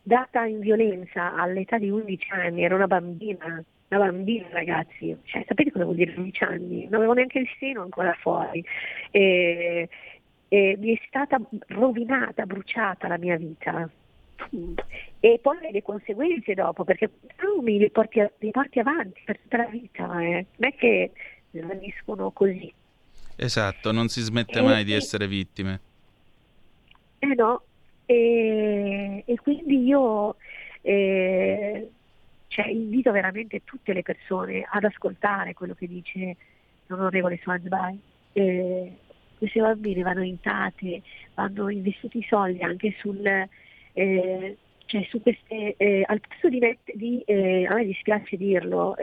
[0.02, 5.70] data in violenza all'età di 11 anni, era una bambina, una bambina ragazzi, cioè, sapete
[5.70, 6.84] cosa vuol dire 11 anni?
[6.84, 8.64] Non avevo neanche il seno ancora fuori.
[9.10, 9.88] E,
[10.48, 13.88] e mi è stata rovinata, bruciata la mia vita.
[15.20, 19.66] E poi le conseguenze dopo, perché traumi li porti, li porti avanti per tutta la
[19.66, 20.46] vita, eh.
[20.56, 21.12] non è che
[21.50, 22.72] svaniscono così.
[23.36, 25.80] Esatto, non si smette mai di essere vittime.
[27.20, 27.62] Eh no,
[28.10, 30.36] e, e quindi io
[30.80, 31.90] eh,
[32.46, 36.36] cioè, invito veramente tutte le persone ad ascoltare quello che dice
[36.86, 38.00] l'onorevole Swansby.
[38.32, 38.92] Eh,
[39.36, 41.02] queste bambine vanno intate,
[41.34, 43.22] vanno investiti i soldi anche sul,
[43.92, 48.96] eh, cioè su queste, eh, al posto di, di eh, a me dispiace dirlo,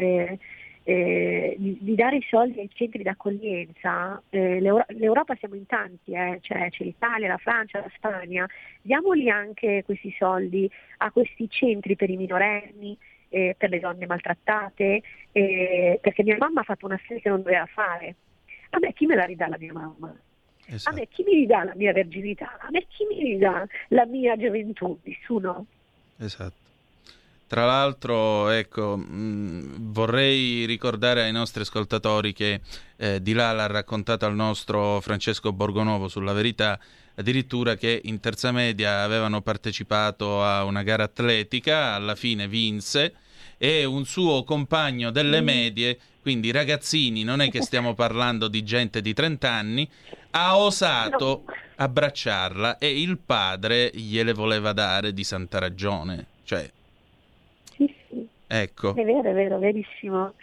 [0.88, 6.12] eh, di, di, dare i soldi ai centri d'accoglienza, eh, l'Euro- l'Europa siamo in tanti,
[6.12, 8.48] eh, cioè, c'è l'Italia, la Francia, la Spagna,
[8.84, 12.96] diamoli anche questi soldi a questi centri per i minorenni,
[13.30, 17.42] eh, per le donne maltrattate, eh, perché mia mamma ha fatto una serie che non
[17.42, 18.16] doveva fare.
[18.70, 20.16] A me chi me la ridà la mia mamma?
[20.68, 20.96] Esatto.
[20.96, 22.60] A me chi mi ridà la mia verginità?
[22.60, 25.00] A me chi mi ridà la mia gioventù?
[25.02, 25.66] Nessuno.
[26.20, 26.65] Esatto.
[27.48, 32.62] Tra l'altro, ecco, mh, vorrei ricordare ai nostri ascoltatori che
[32.98, 36.80] eh, Di là l'ha raccontato al nostro Francesco Borgonovo sulla verità,
[37.16, 43.14] addirittura che in terza media avevano partecipato a una gara atletica, alla fine vinse
[43.58, 45.46] e un suo compagno delle mm.
[45.46, 49.90] medie, quindi ragazzini, non è che stiamo parlando di gente di 30 anni,
[50.32, 51.44] ha osato
[51.76, 56.26] abbracciarla e il padre gliele voleva dare di santa ragione.
[56.44, 56.72] Cioè,
[58.48, 58.96] Ecco.
[58.96, 60.34] È vero, è vero, verissimo.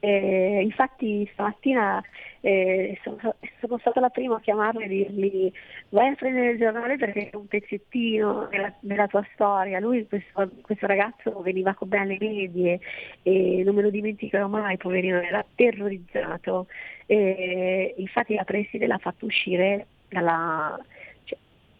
[0.00, 2.02] Eh, infatti stamattina
[2.42, 5.50] eh, sono, sono, stata la prima a chiamarlo e dirgli
[5.88, 9.80] vai a prendere il giornale perché è un pezzettino della, della tua storia.
[9.80, 12.80] Lui, questo, questo, ragazzo, veniva con me alle medie
[13.22, 16.66] e non me lo dimenticherò mai, poverino, era terrorizzato.
[17.06, 20.78] Eh, infatti la preside l'ha fatto uscire dalla,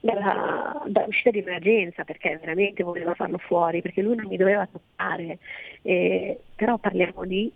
[0.04, 5.38] dalla, dall'uscita di emergenza perché veramente voleva farlo fuori, perché lui non mi doveva toccare,
[5.82, 7.50] eh, però parliamo di,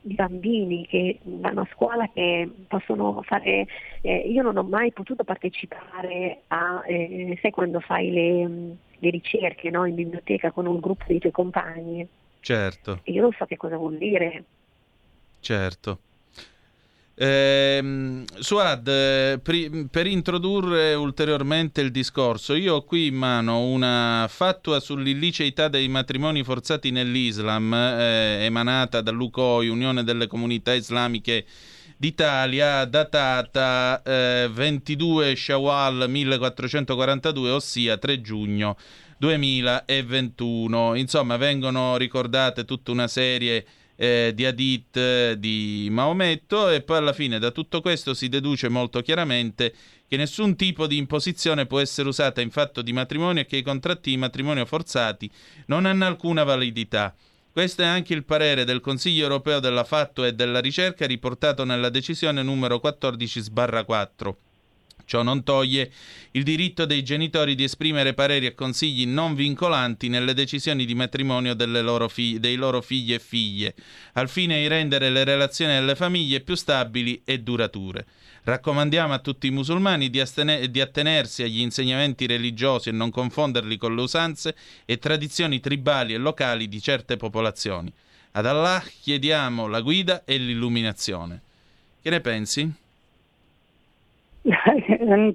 [0.00, 3.66] di, bambini che vanno a scuola che possono fare,
[4.00, 9.70] eh, io non ho mai potuto partecipare a, eh, sai quando fai le, le ricerche
[9.70, 12.06] no, in biblioteca con un gruppo di tuoi compagni?
[12.42, 13.00] Certo.
[13.04, 14.44] io non so che cosa vuol dire.
[15.40, 15.98] Certo.
[17.22, 25.68] Eh, Suad, per introdurre ulteriormente il discorso, io ho qui in mano una fatua sull'illiceità
[25.68, 31.44] dei matrimoni forzati nell'Islam, eh, emanata dall'UCOI, Unione delle Comunità Islamiche
[31.94, 38.78] d'Italia, datata eh, 22 Shawwal 1442, ossia 3 giugno
[39.18, 40.94] 2021.
[40.94, 46.96] Insomma, vengono ricordate tutta una serie di eh, di Hadith eh, di Maometto e poi
[46.96, 49.74] alla fine da tutto questo si deduce molto chiaramente
[50.08, 53.62] che nessun tipo di imposizione può essere usata in fatto di matrimonio e che i
[53.62, 55.30] contratti di matrimonio forzati
[55.66, 57.14] non hanno alcuna validità.
[57.52, 61.90] Questo è anche il parere del Consiglio europeo della Fatto e della ricerca riportato nella
[61.90, 64.34] decisione numero 14-4.
[65.10, 65.90] Ciò non toglie
[66.30, 71.56] il diritto dei genitori di esprimere pareri e consigli non vincolanti nelle decisioni di matrimonio
[71.58, 73.74] loro fig- dei loro figli e figlie,
[74.12, 78.06] al fine di rendere le relazioni delle famiglie più stabili e durature.
[78.44, 83.76] Raccomandiamo a tutti i musulmani di, astene- di attenersi agli insegnamenti religiosi e non confonderli
[83.78, 84.54] con le usanze
[84.84, 87.92] e tradizioni tribali e locali di certe popolazioni.
[88.30, 91.42] Ad Allah chiediamo la guida e l'illuminazione.
[92.00, 92.72] Che ne pensi?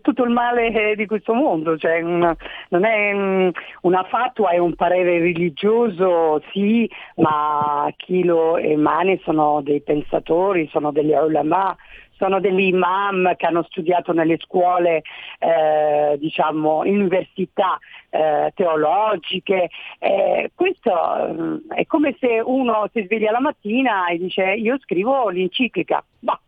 [0.01, 2.35] Tutto il male di questo mondo, cioè non
[2.69, 3.51] è
[3.81, 10.91] una fatua, è un parere religioso, sì, ma chi lo emane sono dei pensatori, sono
[10.91, 11.75] degli ulama,
[12.17, 15.03] sono degli imam che hanno studiato nelle scuole,
[15.37, 17.77] eh, diciamo, università
[18.09, 19.69] eh, teologiche.
[19.99, 26.03] Eh, questo è come se uno si sveglia la mattina e dice io scrivo l'enciclica.
[26.19, 26.39] Bah.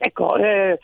[0.00, 0.78] Ecco, eh,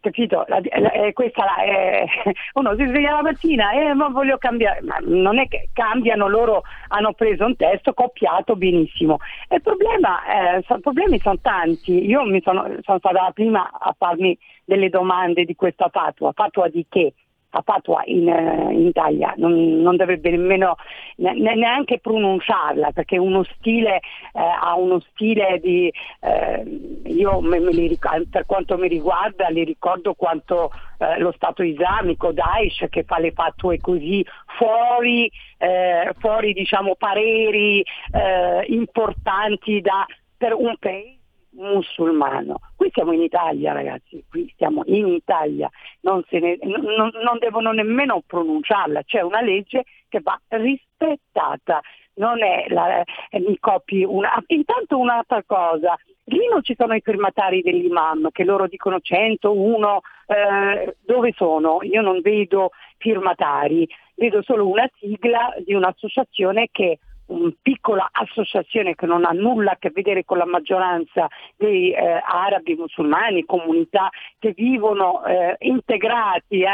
[0.00, 0.44] capito?
[0.48, 2.06] La- la- eh, questa la- eh,
[2.54, 6.62] uno si sveglia la mattina e ma voglio cambiare, ma non è che cambiano, loro
[6.88, 9.18] hanno preso un testo copiato benissimo.
[9.50, 12.04] Il problema, eh, so- problemi sono tanti.
[12.06, 16.32] Io mi sono, sono stata la prima a farmi delle domande di questa fatua.
[16.32, 17.12] Fatua di che?
[17.56, 20.76] La fatua in, eh, in Italia non, non dovrebbe nemmeno
[21.16, 25.90] ne- ne- neanche pronunciarla perché uno stile eh, ha uno stile di
[26.20, 26.62] eh,
[27.04, 27.98] io me- me li
[28.30, 33.32] per quanto mi riguarda li ricordo quanto eh, lo Stato islamico Daesh che fa le
[33.32, 34.24] fatue così
[34.58, 37.82] fuori, eh, fuori diciamo pareri
[38.12, 40.04] eh, importanti da,
[40.36, 41.14] per un paese
[41.56, 42.60] musulmano.
[42.76, 45.68] Qui siamo in Italia ragazzi, qui stiamo in Italia,
[46.00, 51.80] non, ne- non- non devono nemmeno pronunciarla, c'è una legge che va rispettata,
[52.14, 54.42] non è la, eh, mi copi una...
[54.46, 60.96] Intanto un'altra cosa, lì non ci sono i firmatari dell'imam che loro dicono 101, eh,
[61.04, 61.78] dove sono?
[61.82, 69.06] Io non vedo firmatari, vedo solo una sigla di un'associazione che una piccola associazione che
[69.06, 74.08] non ha nulla a che vedere con la maggioranza dei eh, arabi musulmani, comunità
[74.38, 76.66] che vivono eh, integrati, eh,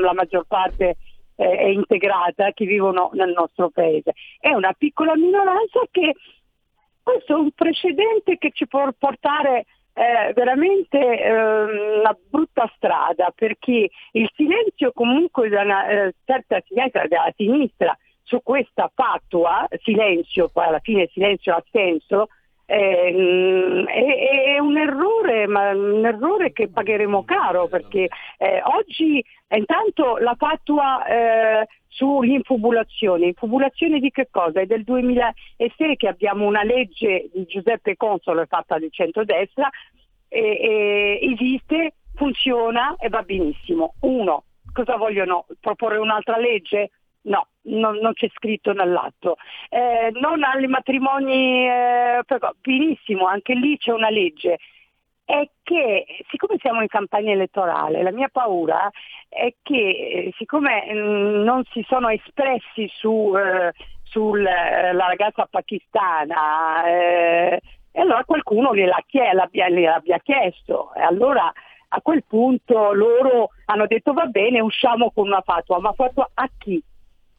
[0.00, 0.96] la maggior parte
[1.36, 4.12] eh, è integrata, che vivono nel nostro paese.
[4.38, 6.14] È una piccola minoranza che
[7.02, 13.88] questo è un precedente che ci può portare eh, veramente eh, una brutta strada perché
[14.12, 17.96] il silenzio comunque da una eh, certa sinistra, della sinistra
[18.26, 22.26] su questa fatua, silenzio, poi alla fine silenzio ha senso,
[22.66, 28.08] ehm, è, è un errore, ma un errore che pagheremo caro perché
[28.38, 34.60] eh, oggi intanto la fatua eh, sull'infubulazione, infubulazione di che cosa?
[34.60, 39.70] È del 2006 che abbiamo una legge di Giuseppe Consolo fatta di centrodestra,
[40.28, 43.94] e, e esiste, funziona e va benissimo.
[44.00, 45.46] Uno, cosa vogliono?
[45.60, 46.90] Proporre un'altra legge?
[47.26, 49.36] No, non, non c'è scritto nell'atto.
[49.68, 52.22] Eh, non alle matrimoni, eh,
[52.60, 54.58] benissimo, anche lì c'è una legge.
[55.24, 58.88] È che siccome siamo in campagna elettorale, la mia paura
[59.28, 63.72] è che eh, siccome mm, non si sono espressi su, eh,
[64.04, 67.60] sulla ragazza pakistana, eh,
[67.90, 70.94] e allora qualcuno gliel'ha gliel'abbia chiesto.
[70.94, 71.52] E allora
[71.88, 76.48] a quel punto loro hanno detto va bene, usciamo con una fatua, ma fatua a
[76.56, 76.80] chi?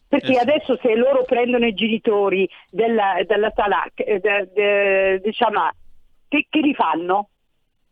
[0.08, 5.34] Perché Eh adesso se loro prendono i genitori della, della Salah, eh, de- de- di
[5.34, 5.74] Shammah,
[6.30, 7.30] che, che li fanno?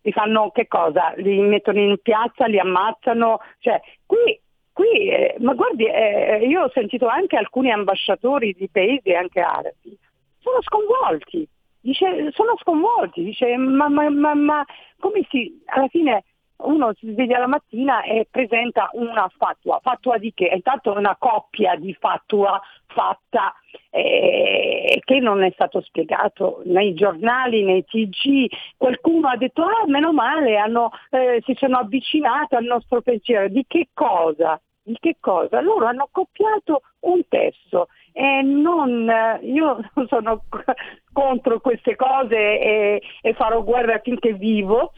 [0.02, 1.14] Li fanno che cosa?
[1.18, 3.40] Li mettono in piazza, li ammazzano?
[3.60, 4.40] Cioè, qui,
[4.72, 9.98] qui eh, ma guardi, eh, io ho sentito anche alcuni ambasciatori di paesi anche arabi,
[10.40, 11.46] sono sconvolti,
[11.82, 14.66] dice, sono sconvolti, dice, ma, ma, ma, ma
[15.00, 16.24] come si, alla fine
[16.58, 20.46] uno si sveglia la mattina e presenta una fatua, fatua di che?
[20.54, 23.54] Intanto una coppia di fatua fatta
[23.90, 28.48] eh, che non è stato spiegato nei giornali, nei TG,
[28.78, 33.66] qualcuno ha detto ah meno male, hanno, eh, si sono avvicinati al nostro pensiero, di
[33.68, 34.60] che cosa?
[34.82, 35.62] Di che cosa?
[35.62, 40.44] Loro hanno copiato un testo e non, eh, io sono
[41.12, 44.94] contro queste cose e, e farò guerra finché vivo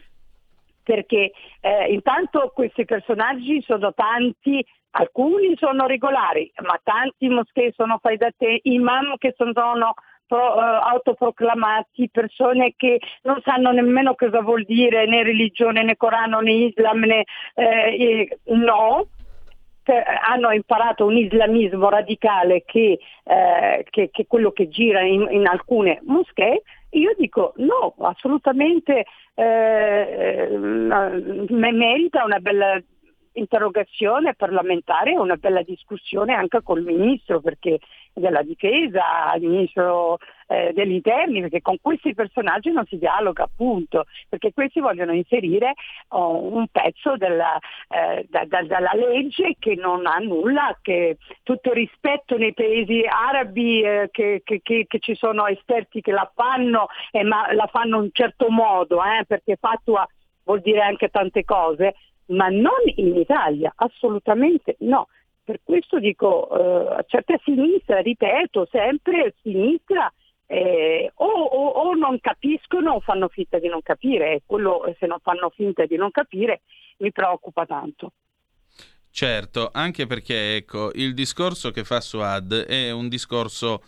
[0.88, 8.16] perché eh, intanto questi personaggi sono tanti, alcuni sono regolari, ma tanti moschee sono fai
[8.16, 9.52] da te, imam che sono
[10.26, 16.40] pro- eh, autoproclamati, persone che non sanno nemmeno cosa vuol dire né religione né Corano
[16.40, 17.24] né Islam né
[17.56, 19.08] eh, no,
[20.26, 25.46] hanno imparato un islamismo radicale che, eh, che, che è quello che gira in, in
[25.46, 32.80] alcune moschee, io dico no, assolutamente eh, me- merita una bella
[33.32, 37.78] interrogazione parlamentare e una bella discussione anche col ministro perché,
[38.12, 40.18] della difesa, il ministro
[40.48, 45.74] eh, degli interni, perché con questi personaggi non si dialoga appunto, perché questi vogliono inserire
[46.08, 51.72] oh, un pezzo della, eh, da- da- dalla legge che non ha nulla, che tutto
[51.72, 56.86] rispetto nei paesi arabi eh, che, che- che- che ci sono esperti che la fanno,
[57.10, 60.06] eh, ma la fanno in un certo modo, eh, perché fatua
[60.44, 61.94] vuol dire anche tante cose,
[62.28, 65.08] ma non in Italia, assolutamente no.
[65.44, 66.48] Per questo dico,
[66.98, 70.10] eh, certa sinistra, ripeto sempre, sinistra
[70.48, 75.06] eh, o, o- o non capiscono o fanno finta di non capire, e quello se
[75.06, 76.62] non fanno finta di non capire
[76.98, 78.12] mi preoccupa tanto.
[79.10, 83.82] Certo, anche perché ecco, il discorso che fa Suad è un discorso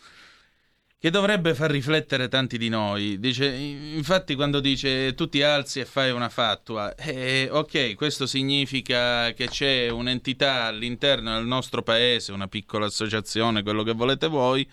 [0.98, 3.18] che dovrebbe far riflettere tanti di noi.
[3.18, 9.32] Dice, infatti, quando dice tu ti alzi e fai una fatua, eh, ok, questo significa
[9.32, 14.68] che c'è un'entità all'interno del nostro paese, una piccola associazione, quello che volete voi,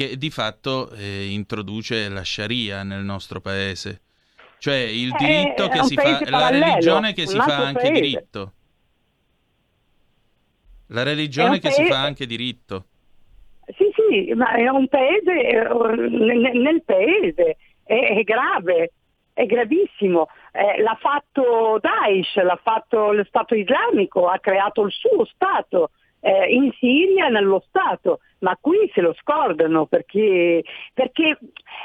[0.00, 4.00] che di fatto eh, introduce la Sharia nel nostro paese.
[4.58, 8.00] Cioè il diritto Eh, che si fa, la religione che si fa anche paese.
[8.00, 8.52] diritto.
[10.88, 12.84] La religione che si paese- fa anche diritto.
[13.76, 18.92] Sì, sì, ma è un paese, eh, nel, nel paese, è, è grave,
[19.34, 20.28] è gravissimo.
[20.52, 25.90] Eh, l'ha fatto Daesh, l'ha fatto lo Stato islamico, ha creato il suo Stato.
[26.22, 30.62] eh, in Siria nello Stato, ma qui se lo scordano perché,
[30.92, 31.38] perché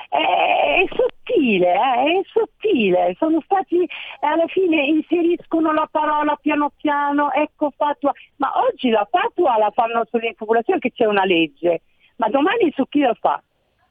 [0.10, 3.88] è, è sottile, eh, è sottile, sono stati
[4.22, 10.06] alla fine inseriscono la parola piano piano, ecco fatua, ma oggi la fatua la fanno
[10.10, 11.82] sull'infobulazione che c'è una legge,
[12.18, 13.42] ma domani su chi la fa?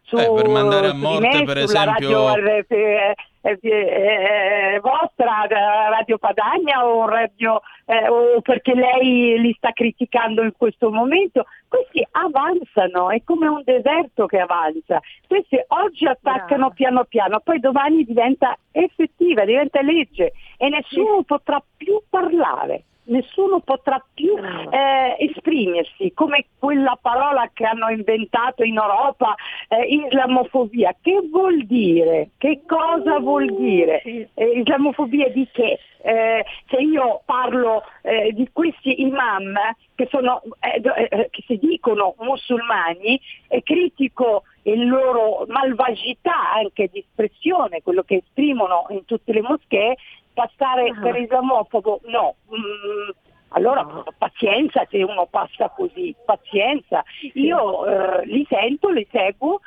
[0.06, 5.46] Su, Eh, per mandare a morte, me, per sulla esempio- radio eh, eh, eh, vostra
[5.46, 11.46] eh, Radio Padagna o radio eh, o perché lei li sta criticando in questo momento.
[11.68, 15.00] Questi avanzano è come un deserto che avanza.
[15.26, 22.00] Questi oggi attaccano piano piano poi domani diventa effettiva diventa legge e nessuno potrà più
[22.10, 29.34] parlare nessuno potrà più eh, esprimersi come quella parola che hanno inventato in Europa,
[29.68, 30.96] eh, islamofobia.
[31.00, 32.30] Che vuol dire?
[32.38, 34.02] Che cosa vuol dire?
[34.02, 35.78] Eh, islamofobia di che?
[36.06, 39.54] Eh, se io parlo eh, di questi imam
[39.94, 47.82] che, sono, eh, che si dicono musulmani e critico il loro malvagità anche di espressione,
[47.82, 49.96] quello che esprimono in tutte le moschee,
[50.34, 52.34] passare per islamofobo no.
[52.54, 53.10] Mm,
[53.48, 53.86] allora
[54.18, 57.04] pazienza se uno passa così, pazienza.
[57.34, 59.60] Io eh, li sento, li seguo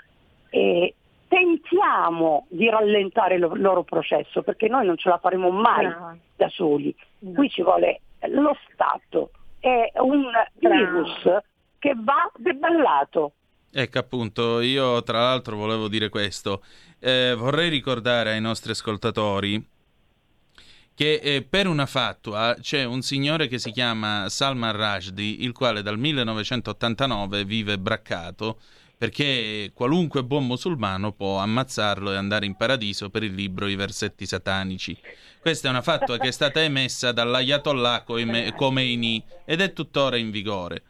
[0.50, 0.94] e
[1.28, 6.18] tentiamo di rallentare il loro processo perché noi non ce la faremo mai Brava.
[6.36, 6.94] da soli.
[7.34, 10.26] Qui ci vuole lo Stato, è un
[10.60, 11.24] virus
[11.80, 13.32] che va deballato.
[13.72, 16.62] Ecco appunto, io tra l'altro volevo dire questo.
[17.00, 19.64] Eh, vorrei ricordare ai nostri ascoltatori
[20.98, 25.84] che eh, per una fatua c'è un signore che si chiama Salman Rushdie, il quale
[25.84, 28.60] dal 1989 vive braccato
[28.98, 34.26] perché qualunque buon musulmano può ammazzarlo e andare in paradiso per il libro I versetti
[34.26, 34.98] satanici.
[35.40, 38.04] Questa è una fatua che è stata emessa dall'Ayatollah
[38.56, 40.82] Khomeini ed è tuttora in vigore.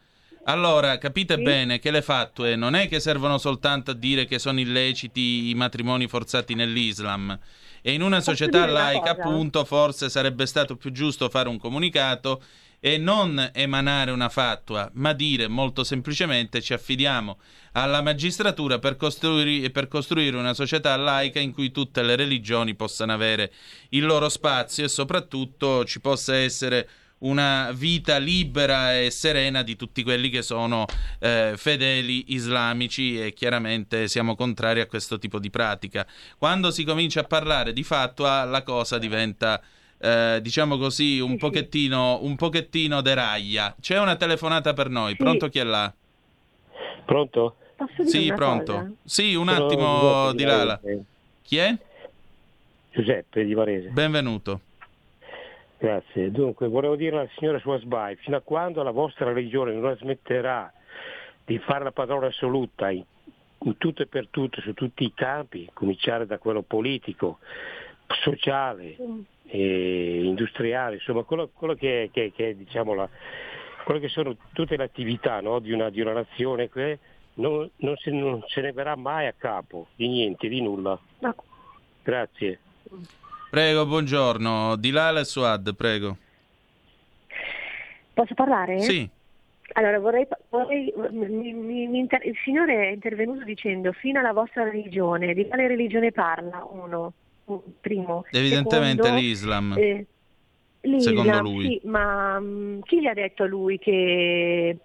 [0.50, 4.62] Allora, capite bene che le fatue non è che servono soltanto a dire che sono
[4.62, 7.38] illeciti i matrimoni forzati nell'Islam.
[7.82, 9.28] E in una società una laica, cosa?
[9.28, 12.42] appunto, forse sarebbe stato più giusto fare un comunicato
[12.80, 17.40] e non emanare una fatua, ma dire molto semplicemente ci affidiamo
[17.74, 23.12] alla magistratura per costruire, per costruire una società laica in cui tutte le religioni possano
[23.12, 23.52] avere
[23.90, 26.88] il loro spazio e soprattutto ci possa essere
[27.20, 30.86] una vita libera e serena di tutti quelli che sono
[31.20, 36.06] eh, fedeli islamici e chiaramente siamo contrari a questo tipo di pratica.
[36.38, 39.62] Quando si comincia a parlare di fattua la cosa diventa
[40.00, 43.76] eh, diciamo così un pochettino un pochettino deraglia.
[43.80, 45.16] C'è una telefonata per noi.
[45.16, 45.92] Pronto chi è là?
[47.06, 47.56] Pronto?
[48.06, 48.96] Sì, pronto.
[49.04, 50.80] Sì, un Sono attimo Giuseppe di Lala.
[51.42, 51.76] Chi è?
[52.92, 53.90] Giuseppe di Varese.
[53.90, 54.62] Benvenuto.
[55.80, 56.32] Grazie.
[56.32, 60.72] Dunque, volevo dire alla signora Suasbai, fino a quando la vostra religione non smetterà
[61.46, 63.04] di fare la padrona assoluta in,
[63.60, 67.40] in tutto e per tutto, su tutti i campi, cominciare da quello politico,
[68.22, 68.96] sociale,
[69.46, 73.08] e industriale, insomma, quello, quello che, che, che è, diciamo, la,
[73.84, 77.00] quello che sono tutte le attività no, di, una, di una nazione, che
[77.36, 81.00] non, non, se, non se ne verrà mai a capo di niente, di nulla.
[82.04, 82.60] Grazie.
[83.50, 84.76] Prego, buongiorno.
[84.76, 86.18] Di Lala e Suad, prego.
[88.14, 88.80] Posso parlare?
[88.82, 89.10] Sì.
[89.74, 95.34] Allora, vorrei, vorrei- mi- mi- inter- il Signore è intervenuto dicendo fino alla vostra religione,
[95.34, 97.14] di quale religione parla uno?
[97.46, 98.26] Un- Primo.
[98.32, 99.76] Evidentemente Secondo, l'Islam.
[99.78, 100.06] eh,
[100.82, 101.66] l'Islam, Secondo lui.
[101.66, 104.78] Sì, ma mm, chi gli ha detto a lui che...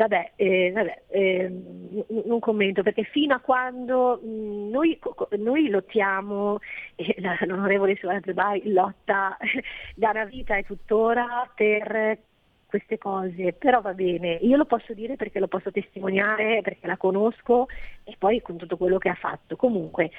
[0.00, 5.28] Vabbè, eh, vabbè eh, n- non commento perché fino a quando mm, noi, co- co-
[5.36, 6.58] noi lottiamo,
[6.94, 9.36] e la- l'onorevole Suarez Bai lotta
[9.94, 12.18] da una vita e tuttora per
[12.64, 16.96] queste cose, però va bene, io lo posso dire perché lo posso testimoniare, perché la
[16.96, 17.66] conosco
[18.04, 19.56] e poi con tutto quello che ha fatto.
[19.56, 20.10] Comunque,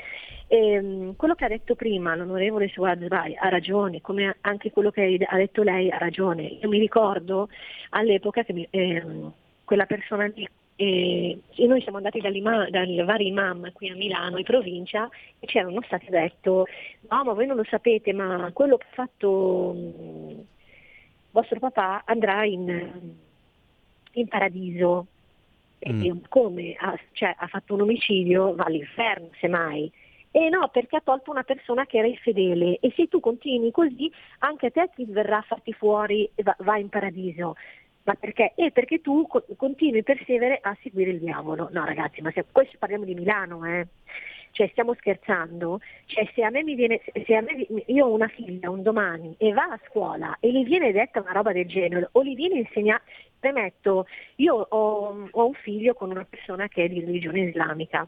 [0.47, 5.17] ehm, quello che ha detto prima l'onorevole Suad Bai ha ragione, come anche quello che
[5.27, 6.43] ha detto lei ha ragione.
[6.43, 7.49] Io mi ricordo
[7.91, 9.33] all'epoca che mi- ehm,
[9.71, 10.45] quella persona lì
[10.75, 15.09] eh, e noi siamo andati dai vari imam qui a Milano, in provincia,
[15.39, 16.65] e ci erano stati detto,
[17.07, 20.41] no ma voi non lo sapete, ma quello che ha fatto mh,
[21.31, 23.15] vostro papà andrà in,
[24.11, 25.07] in paradiso.
[25.79, 26.01] E Mm.
[26.03, 26.75] io, come?
[26.77, 29.89] Ha, cioè, ha fatto un omicidio, va all'inferno semmai.
[30.31, 34.11] E no, perché ha tolto una persona che era infedele e se tu continui così
[34.39, 37.55] anche a te ti verrà a farti fuori e va, va in paradiso.
[38.03, 38.53] Ma perché?
[38.55, 41.69] E perché tu co- continui persevere a seguire il diavolo.
[41.71, 43.87] No ragazzi, ma se, questo parliamo di Milano, eh.
[44.51, 45.79] Cioè stiamo scherzando?
[46.05, 49.33] Cioè se a me mi viene, se a me, io ho una figlia un domani
[49.37, 52.55] e va a scuola e gli viene detta una roba del genere o gli viene
[52.59, 53.03] insegnata,
[53.39, 58.05] premetto, io ho, ho un figlio con una persona che è di religione islamica.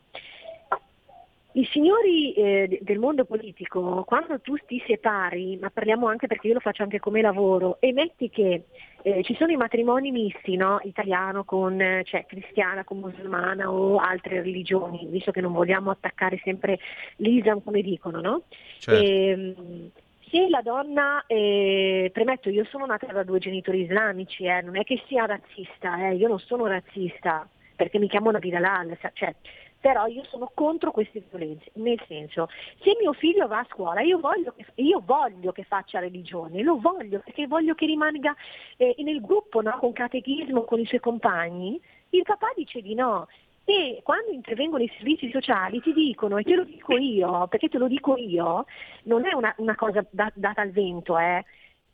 [1.55, 6.47] I signori eh, de- del mondo politico, quando tu ti separi, ma parliamo anche perché
[6.47, 8.63] io lo faccio anche come lavoro, e metti che
[9.03, 10.79] eh, ci sono i matrimoni misti, no?
[10.83, 16.79] italiano con, cioè cristiana con musulmana o altre religioni, visto che non vogliamo attaccare sempre
[17.17, 18.43] l'Islam come dicono, no?
[18.79, 19.05] Certo.
[19.05, 19.91] Ehm,
[20.31, 24.83] se la donna, eh, premetto, io sono nata da due genitori islamici, eh, non è
[24.83, 29.35] che sia razzista, eh, io non sono razzista, perché mi chiamo Nabil Alal, sa- cioè,
[29.83, 32.47] però io sono contro queste violenze, nel senso,
[32.81, 36.79] se mio figlio va a scuola, io voglio che, io voglio che faccia religione, lo
[36.79, 38.33] voglio, perché voglio che rimanga
[38.77, 41.81] eh, nel gruppo, no, con catechismo, con i suoi compagni,
[42.11, 43.27] il papà dice di no.
[43.65, 47.77] E quando intervengono i servizi sociali ti dicono, e te lo dico io, perché te
[47.77, 48.63] lo dico io,
[49.03, 51.43] non è una, una cosa da- data al vento, eh.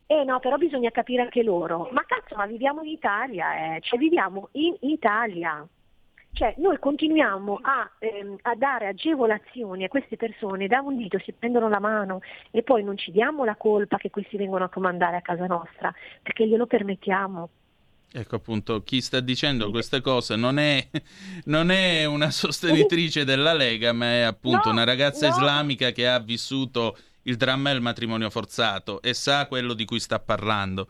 [0.06, 1.88] Eh no, però bisogna capire anche loro.
[1.90, 3.80] Ma cazzo, ma viviamo in Italia, eh.
[3.80, 5.66] Cioè viviamo in Italia.
[6.32, 11.32] Cioè noi continuiamo a, ehm, a dare agevolazioni a queste persone, da un dito si
[11.32, 12.20] prendono la mano
[12.50, 15.92] e poi non ci diamo la colpa che questi vengono a comandare a casa nostra,
[16.22, 17.50] perché glielo permettiamo.
[18.12, 20.88] Ecco appunto, chi sta dicendo queste cose non è,
[21.46, 25.32] non è una sostenitrice della Lega, ma è appunto No, una ragazza no.
[25.34, 30.18] islamica che ha vissuto il dramma del matrimonio forzato e sa quello di cui sta
[30.18, 30.88] parlando.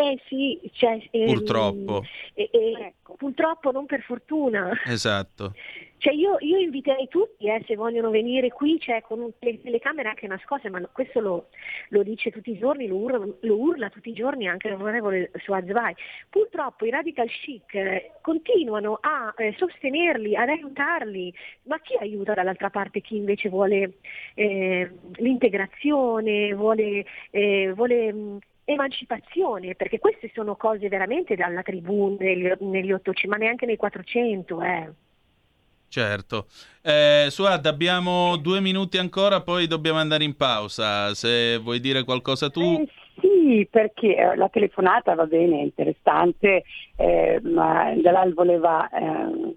[0.00, 2.04] Eh sì, cioè, ehm, Purtroppo.
[2.34, 4.70] eh, eh, purtroppo non per fortuna.
[4.86, 5.52] Esatto.
[5.96, 10.08] Cioè io, io inviterei tutti, eh, se vogliono venire qui, cioè, con un- le telecamere
[10.10, 11.48] anche nascoste, ma questo lo,
[11.88, 15.66] lo dice tutti i giorni, lo urla, lo urla tutti i giorni anche l'onorevole Suad
[15.68, 15.96] Zvai.
[16.30, 21.34] Purtroppo i radical chic eh, continuano a eh, sostenerli, ad aiutarli,
[21.64, 23.94] ma chi aiuta dall'altra parte chi invece vuole
[24.34, 28.38] eh, l'integrazione, vuole, eh, vuole mh,
[28.68, 34.62] emancipazione, perché queste sono cose veramente dalla tribù negli, negli 800, ma neanche nei 400.
[34.62, 34.88] Eh.
[35.88, 36.46] Certo.
[36.82, 41.14] Eh, Suad, abbiamo due minuti ancora, poi dobbiamo andare in pausa.
[41.14, 42.60] Se vuoi dire qualcosa tu...
[42.60, 42.88] Eh,
[43.20, 46.64] sì, perché eh, la telefonata va bene, è interessante,
[46.96, 49.54] eh, ma Jalal voleva eh,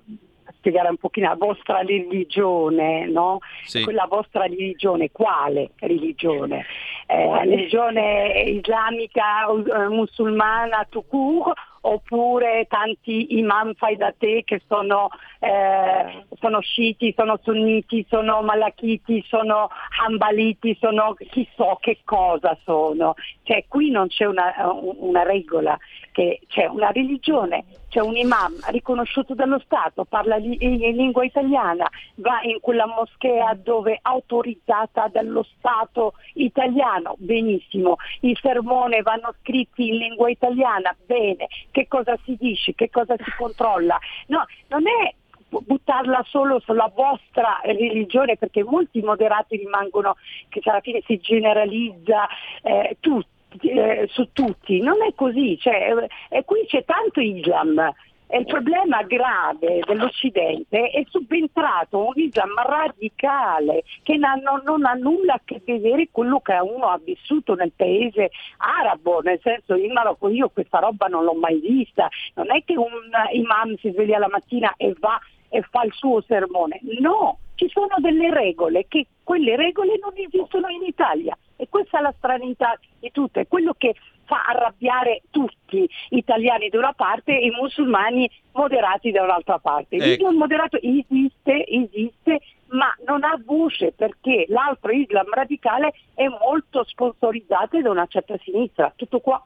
[0.61, 3.39] spiegare un pochino la vostra religione, no?
[3.65, 3.83] Sì.
[3.83, 6.65] Quella vostra religione, quale religione?
[7.07, 11.51] Eh, religione islamica, eh, musulmana, tukur,
[11.81, 15.09] oppure tanti imam fai da te che sono,
[15.39, 19.69] eh, sono sciiti, sono sunniti, sono malachiti, sono
[20.05, 23.15] hambaliti, sono chi so che cosa sono.
[23.43, 25.77] Cioè qui non c'è una, una regola,
[26.11, 31.89] che c'è una religione, c'è un imam riconosciuto dallo Stato, parla in in lingua italiana,
[32.15, 39.87] va in quella moschea dove è autorizzata dallo Stato italiano, benissimo, i sermoni vanno scritti
[39.89, 43.97] in lingua italiana, bene, che cosa si dice, che cosa si controlla.
[44.27, 45.13] No, non è
[45.59, 50.15] buttarla solo sulla vostra religione perché molti moderati rimangono
[50.47, 52.25] che alla fine si generalizza
[52.61, 55.93] eh, tutti eh, su tutti, non è così, cioè,
[56.29, 57.93] eh, qui c'è tanto Islam.
[58.33, 65.41] E il problema grave dell'Occidente è subentrato un Islam radicale che non ha nulla a
[65.43, 70.29] che vedere con quello che uno ha vissuto nel paese arabo, nel senso in Marocco
[70.29, 72.87] io questa roba non l'ho mai vista, non è che un
[73.33, 77.95] imam si sveglia la mattina e va e fa il suo sermone, no, ci sono
[77.97, 83.11] delle regole che quelle regole non esistono in Italia e questa è la stranità di
[83.11, 83.93] tutto, è quello che
[84.25, 89.97] fa arrabbiare tutti, italiani da una parte e i musulmani moderati da un'altra parte.
[89.97, 90.05] Ecco.
[90.05, 97.79] L'Islam moderato esiste, esiste, ma non ha voce perché l'altro Islam radicale è molto sponsorizzato
[97.79, 98.91] da una certa sinistra.
[98.95, 99.39] Tutto qua.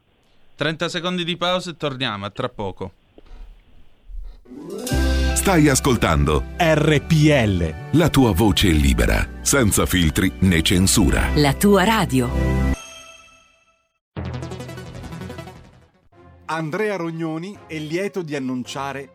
[0.55, 2.91] 30 secondi di pausa e torniamo, a tra poco.
[5.46, 7.98] Stai ascoltando RPL.
[8.00, 11.30] la tua voce libera, senza filtri né censura.
[11.36, 12.28] La tua radio.
[16.46, 19.14] Andrea Rognoni è lieto di annunciare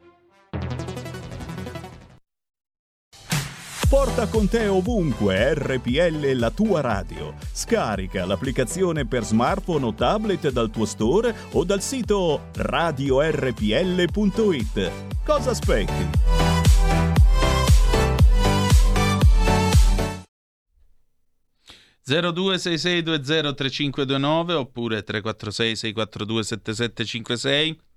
[3.91, 7.35] Porta con te ovunque RPL la tua radio.
[7.51, 14.91] Scarica l'applicazione per smartphone o tablet dal tuo store o dal sito radiorpl.it.
[15.25, 16.07] Cosa aspetti?
[22.07, 27.89] (0266203529) oppure 346 642 7756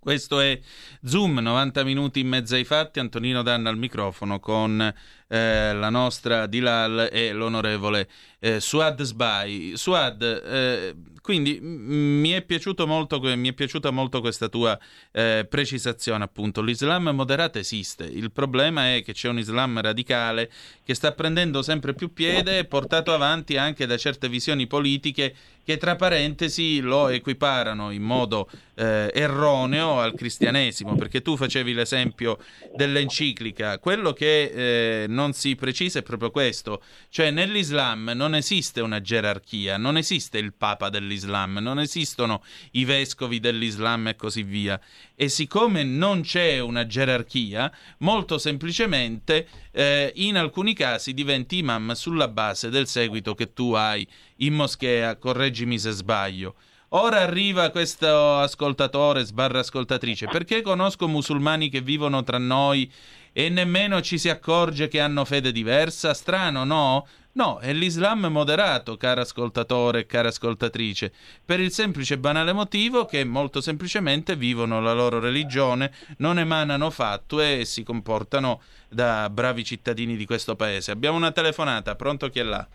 [0.00, 0.58] questo è
[1.04, 3.00] Zoom, 90 minuti in mezzo ai fatti.
[3.00, 4.92] Antonino Danna al microfono con
[5.32, 8.08] eh, la nostra Dilal e l'onorevole
[8.40, 9.74] eh, Suad Sbai.
[9.76, 12.44] Suad, eh, quindi mi, è
[12.84, 14.76] molto, mi è piaciuta molto questa tua
[15.12, 16.62] eh, precisazione, appunto.
[16.62, 18.04] L'Islam moderato esiste.
[18.04, 20.50] Il problema è che c'è un Islam radicale
[20.84, 25.94] che sta prendendo sempre più piede, portato avanti anche da certe visioni politiche che tra
[25.94, 32.38] parentesi lo equiparano in modo eh, erroneo al cristianesimo, perché tu facevi l'esempio
[32.74, 39.02] dell'enciclica, quello che eh, non si precisa è proprio questo, cioè nell'Islam non esiste una
[39.02, 42.42] gerarchia, non esiste il Papa dell'Islam, non esistono
[42.72, 44.80] i vescovi dell'Islam e così via.
[45.14, 52.28] E siccome non c'è una gerarchia, molto semplicemente eh, in alcuni casi diventi imam sulla
[52.28, 54.06] base del seguito che tu hai
[54.36, 56.54] in moschea, correggimi se sbaglio.
[56.92, 62.90] Ora arriva questo ascoltatore sbarra ascoltatrice, perché conosco musulmani che vivono tra noi
[63.32, 66.14] e nemmeno ci si accorge che hanno fede diversa?
[66.14, 67.06] Strano, no?
[67.32, 71.12] No, è l'Islam moderato, caro ascoltatore e cara ascoltatrice,
[71.44, 76.90] per il semplice e banale motivo che molto semplicemente vivono la loro religione, non emanano
[76.90, 80.90] fatue e si comportano da bravi cittadini di questo paese.
[80.90, 82.66] Abbiamo una telefonata, pronto chi è là?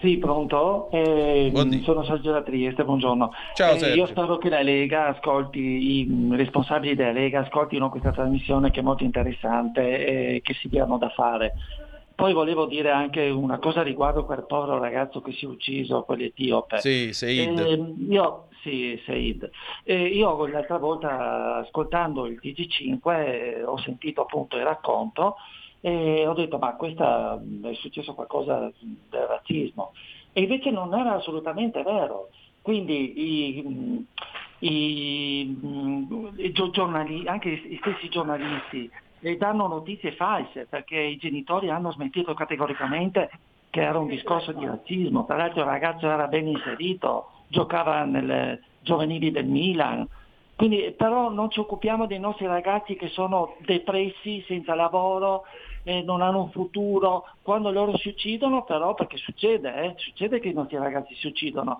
[0.00, 0.88] Sì, pronto?
[0.90, 1.52] Eh,
[1.84, 3.32] sono Sergio da Trieste, buongiorno.
[3.54, 8.70] Ciao, eh, io spero che la Lega ascolti, i responsabili della Lega ascoltino questa trasmissione
[8.70, 11.52] che è molto interessante e che si diano da fare.
[12.14, 16.78] Poi volevo dire anche una cosa riguardo quel povero ragazzo che si è ucciso, quell'etiope.
[16.78, 17.58] Sì, Seid.
[17.58, 19.50] Eh, io, sì, Seid.
[19.84, 25.36] Eh, io l'altra volta ascoltando il TG5 eh, ho sentito appunto il racconto
[25.80, 28.70] e ho detto ma questa è successo qualcosa
[29.08, 29.92] del razzismo
[30.32, 32.28] e invece non era assolutamente vero.
[32.62, 34.06] Quindi i,
[34.58, 35.58] i,
[36.36, 42.34] i giornali, anche i stessi giornalisti e danno notizie false perché i genitori hanno smentito
[42.34, 43.30] categoricamente
[43.70, 45.24] che era un discorso di razzismo.
[45.24, 50.06] Tra l'altro il ragazzo era ben inserito, giocava nelle giovanili del Milan.
[50.56, 55.44] Quindi, però non ci occupiamo dei nostri ragazzi che sono depressi, senza lavoro,
[55.82, 57.26] eh, non hanno un futuro.
[57.42, 61.78] Quando loro si uccidono, però, perché succede, eh, succede che i nostri ragazzi si uccidono,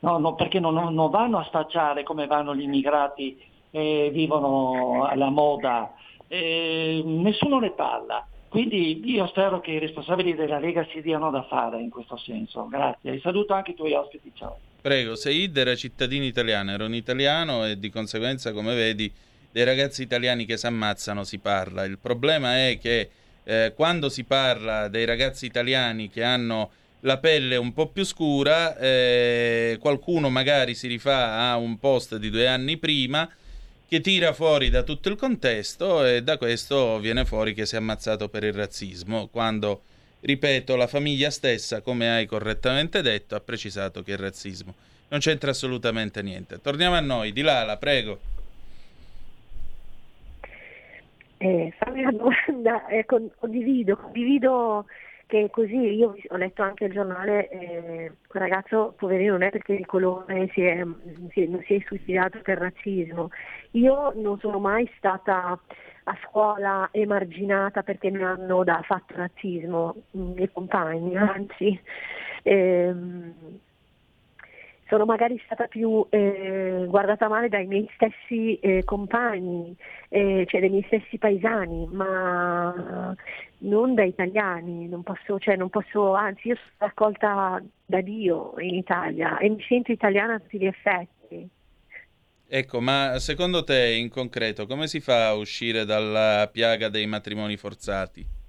[0.00, 3.40] no, no, perché non, non, vanno a spacciare come vanno gli immigrati
[3.70, 5.94] e vivono alla moda
[6.30, 8.26] nessuno ne parla.
[8.48, 12.66] Quindi io spero che i responsabili della Lega si diano da fare in questo senso.
[12.66, 13.12] Grazie.
[13.12, 14.32] E saluto anche i tuoi ospiti.
[14.34, 14.58] Ciao.
[14.80, 19.12] Prego, Seid era cittadino italiano, era un italiano e di conseguenza, come vedi,
[19.52, 21.84] dei ragazzi italiani che si ammazzano si parla.
[21.84, 23.10] Il problema è che
[23.50, 26.70] eh, quando si parla dei ragazzi italiani che hanno
[27.00, 32.30] la pelle un po' più scura, eh, qualcuno magari si rifà a un post di
[32.30, 33.28] due anni prima
[33.88, 37.78] che tira fuori da tutto il contesto e da questo viene fuori che si è
[37.78, 39.82] ammazzato per il razzismo, quando,
[40.20, 44.74] ripeto, la famiglia stessa, come hai correttamente detto, ha precisato che il razzismo
[45.10, 46.60] non c'entra assolutamente niente.
[46.60, 48.20] Torniamo a noi, Di Lala, prego.
[51.42, 54.84] Eh, fammi una domanda, eh, condivido, condivido
[55.24, 59.76] che così io ho letto anche il giornale, eh, quel ragazzo poverino non è perché
[59.76, 60.84] di colore si è,
[61.30, 63.30] si, non si è suicidato per razzismo.
[63.70, 65.58] Io non sono mai stata
[66.04, 71.80] a scuola emarginata perché mi hanno da, fatto razzismo i miei compagni, anzi.
[72.42, 73.60] Ehm,
[74.90, 79.74] sono magari stata più eh, guardata male dai miei stessi eh, compagni,
[80.08, 83.14] eh, cioè dai miei stessi paesani, ma
[83.58, 88.74] non da italiani, non posso, cioè non posso, anzi io sono raccolta da Dio in
[88.74, 91.48] Italia e mi sento italiana a tutti gli effetti.
[92.48, 97.56] Ecco, ma secondo te in concreto come si fa a uscire dalla piaga dei matrimoni
[97.56, 98.39] forzati?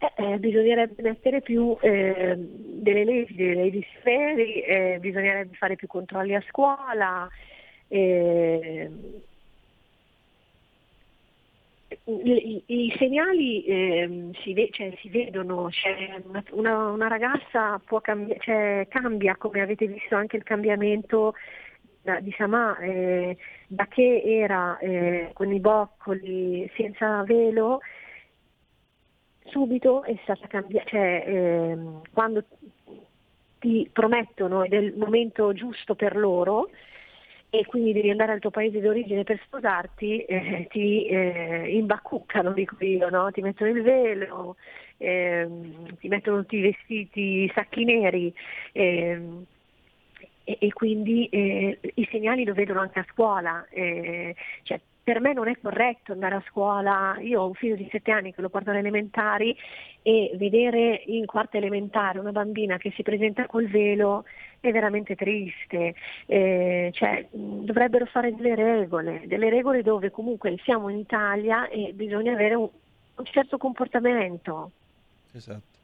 [0.00, 5.88] Eh, eh, bisognerebbe mettere più eh, delle leggi, delle leggi severi, eh, bisognerebbe fare più
[5.88, 7.28] controlli a scuola.
[7.88, 8.90] eh,
[12.04, 16.20] i, i segnali ehm, si, ve- cioè, si vedono, c'è
[16.52, 21.34] una, una- ragazza cambi- cioè, cambia, come avete visto anche il cambiamento
[22.02, 23.36] da, di Samà, eh,
[23.66, 27.80] da che era eh, con i boccoli senza velo,
[29.50, 32.44] subito è stata cambiata, cioè ehm, quando
[33.58, 36.70] ti promettono ed è il momento giusto per loro
[37.50, 42.76] e quindi devi andare al tuo paese d'origine per sposarti, eh, ti eh, imbacuccano, dico
[42.84, 43.30] io, no?
[43.30, 44.56] ti mettono il velo,
[44.98, 48.32] ehm, ti mettono tutti i vestiti, i sacchi neri.
[48.72, 49.46] ehm,
[50.44, 53.66] e, e quindi eh, i segnali lo vedono anche a scuola.
[53.70, 57.88] eh, cioè, per me non è corretto andare a scuola, io ho un figlio di
[57.90, 59.56] sette anni che lo porto alle elementari
[60.02, 64.26] e vedere in quarta elementare una bambina che si presenta col velo
[64.60, 65.94] è veramente triste.
[66.26, 72.34] Eh, cioè, dovrebbero fare delle regole, delle regole dove comunque siamo in Italia e bisogna
[72.34, 72.68] avere un,
[73.14, 74.72] un certo comportamento.
[75.32, 75.76] Esatto.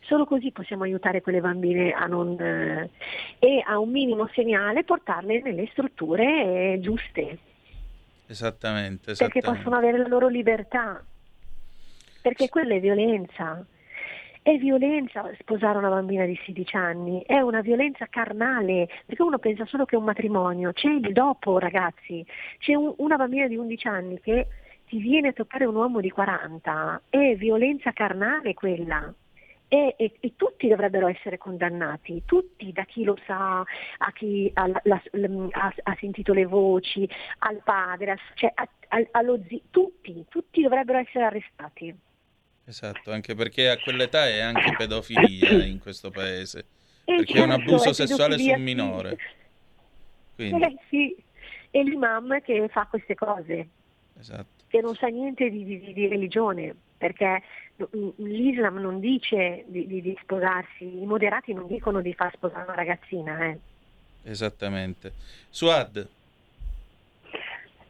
[0.00, 2.90] Solo così possiamo aiutare quelle bambine a non, eh,
[3.38, 6.24] e a un minimo segnale portarle nelle strutture
[6.72, 7.38] eh, giuste,
[8.28, 9.50] Esattamente, perché esattamente.
[9.62, 11.02] possono avere la loro libertà.
[12.22, 13.64] Perché quella è violenza.
[14.42, 19.66] È violenza sposare una bambina di 16 anni, è una violenza carnale, perché uno pensa
[19.66, 22.24] solo che è un matrimonio, c'è il dopo ragazzi,
[22.58, 24.46] c'è un- una bambina di 11 anni che
[24.86, 29.12] ti viene a toccare un uomo di 40, è violenza carnale quella.
[29.70, 34.66] E, e- e tutti dovrebbero essere condannati, tutti, da chi lo sa, a chi ha,
[34.66, 35.02] la-
[35.50, 37.06] ha- ha sentito le voci,
[37.40, 41.94] al padre, a- cioè a- al- allo zio, tutti, tutti dovrebbero essere arrestati.
[42.64, 46.64] Esatto, anche perché a quell'età è anche pedofilia in questo paese,
[47.04, 49.18] Eh, perché è un certo, abuso è sessuale su un minore.
[50.34, 51.16] Quindi, Eh sì,
[51.70, 53.68] è l'imam che fa queste cose,
[54.18, 54.64] esatto.
[54.68, 57.42] che non sa niente di, di- di religione, perché
[58.16, 62.74] l'Islam non dice di, di- di sposarsi, i moderati non dicono di far sposare una
[62.74, 63.44] ragazzina.
[63.46, 63.58] Eh.
[64.24, 65.12] Esattamente.
[65.48, 66.06] Suad,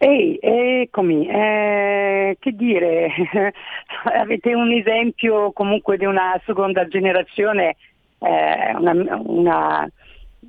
[0.00, 3.10] Ehi, eccomi, eh, che dire,
[4.14, 7.74] avete un esempio comunque di una seconda generazione,
[8.20, 9.90] eh, una, una,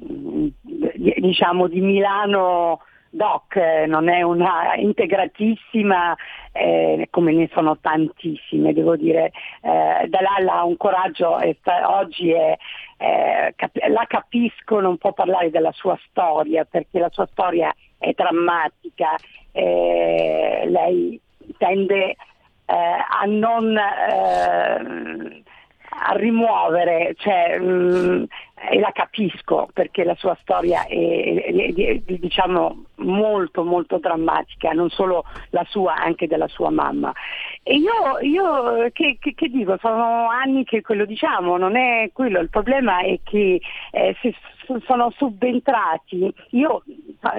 [0.06, 6.16] mm, diciamo di Milano doc, eh, non è una integratissima
[6.52, 9.32] eh, come ne sono tantissime, devo dire.
[9.62, 12.58] Eh, Dalalla ha un coraggio, e sta- oggi è,
[12.98, 18.12] eh, cap- la capisco, non può parlare della sua storia perché la sua storia è
[18.16, 19.16] drammatica,
[19.52, 21.20] eh, lei
[21.58, 22.16] tende
[22.66, 23.76] eh, a non
[25.90, 28.26] a rimuovere, cioè, mh,
[28.72, 34.90] e la capisco perché la sua storia è, è- è- diciamo molto molto drammatica, non
[34.90, 37.12] solo la sua, anche della sua mamma.
[37.64, 42.40] E io, io che, che- che dico, sono anni che quello diciamo, non è quello,
[42.40, 43.60] il problema è che
[43.92, 44.34] eh, se
[44.86, 46.84] sono subentrati, io,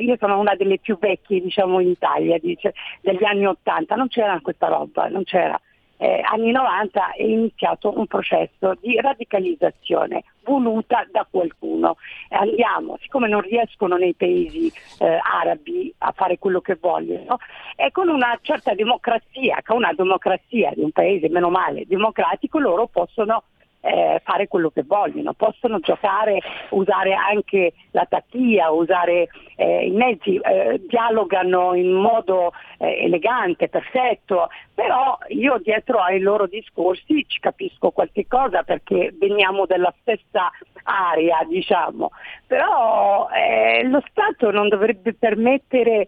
[0.00, 4.40] io sono una delle più vecchie diciamo in Italia, dice, degli anni Ottanta, non c'era
[4.40, 5.60] questa roba, non c'era
[6.00, 11.96] eh, anni 90 è iniziato un processo di radicalizzazione voluta da qualcuno.
[12.30, 17.36] Andiamo, siccome non riescono nei paesi eh, arabi a fare quello che vogliono,
[17.76, 22.86] e con una certa democrazia, con una democrazia di un paese meno male democratico, loro
[22.86, 23.42] possono
[23.80, 30.36] eh, fare quello che vogliono, possono giocare, usare anche la tattia, usare eh, i mezzi,
[30.36, 37.90] eh, dialogano in modo eh, elegante, perfetto, però io dietro ai loro discorsi ci capisco
[37.90, 40.50] qualche cosa perché veniamo dalla stessa
[40.82, 42.10] area, diciamo,
[42.46, 46.06] però eh, lo Stato non dovrebbe permettere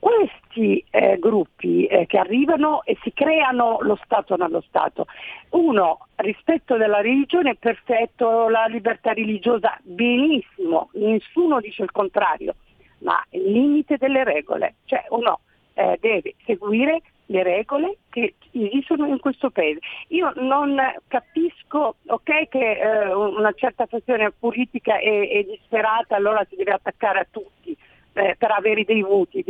[0.00, 5.06] questi eh, gruppi eh, che arrivano e si creano lo Stato nello Stato.
[5.50, 12.54] Uno, rispetto della religione perfetto, la libertà religiosa benissimo, nessuno dice il contrario,
[12.98, 15.40] ma il limite delle regole, cioè uno
[15.74, 19.78] eh, deve seguire le regole che esistono in questo paese.
[20.08, 20.76] Io non
[21.06, 27.20] capisco, ok, che eh, una certa fazione politica è, è disperata, allora si deve attaccare
[27.20, 27.76] a tutti
[28.12, 29.44] eh, per avere dei voti,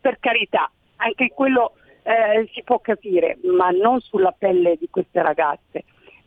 [0.00, 5.84] per carità, anche quello eh, si può capire, ma non sulla pelle di queste ragazze,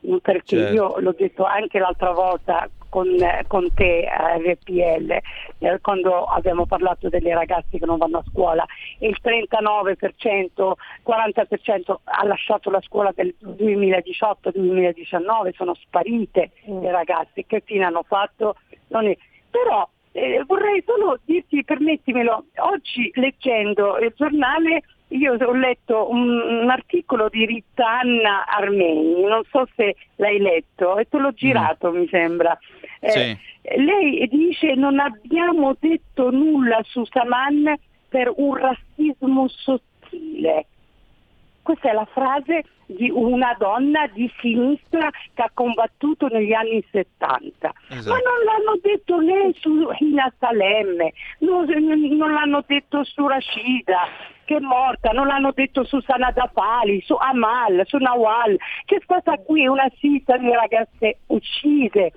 [0.08, 0.74] Mm, perché Certo.
[0.74, 3.06] io l'ho detto anche l'altra volta, con,
[3.48, 5.12] con te a RPL
[5.60, 8.66] eh, quando abbiamo parlato delle ragazze che non vanno a scuola
[9.00, 10.72] il 39%,
[11.06, 18.56] 40% ha lasciato la scuola del 2018-2019, sono sparite le ragazze, che fine hanno fatto?
[18.88, 19.18] Non è-
[19.50, 26.70] Però eh, vorrei solo dirti, permettimelo, oggi leggendo il giornale io ho letto un, un
[26.70, 32.08] articolo di Rita Anna Armeni, non so se l'hai letto, e te l'ho girato mi
[32.08, 32.58] sembra.
[33.00, 33.38] Eh, Sì.
[33.78, 37.76] Lei dice non abbiamo detto nulla su Saman
[38.08, 40.66] per un razzismo sottile.
[41.62, 47.74] Questa è la frase di una donna di sinistra che ha combattuto negli anni 70.
[47.90, 48.10] Esatto.
[48.10, 54.08] Ma non l'hanno detto né su Hina Salemme, non, non l'hanno detto su Rashida
[54.50, 58.58] che è morta, non l'hanno detto su Sanada Fali, su Amal, su Nawal.
[58.86, 62.14] C'è stata qui una sista di ragazze uccise,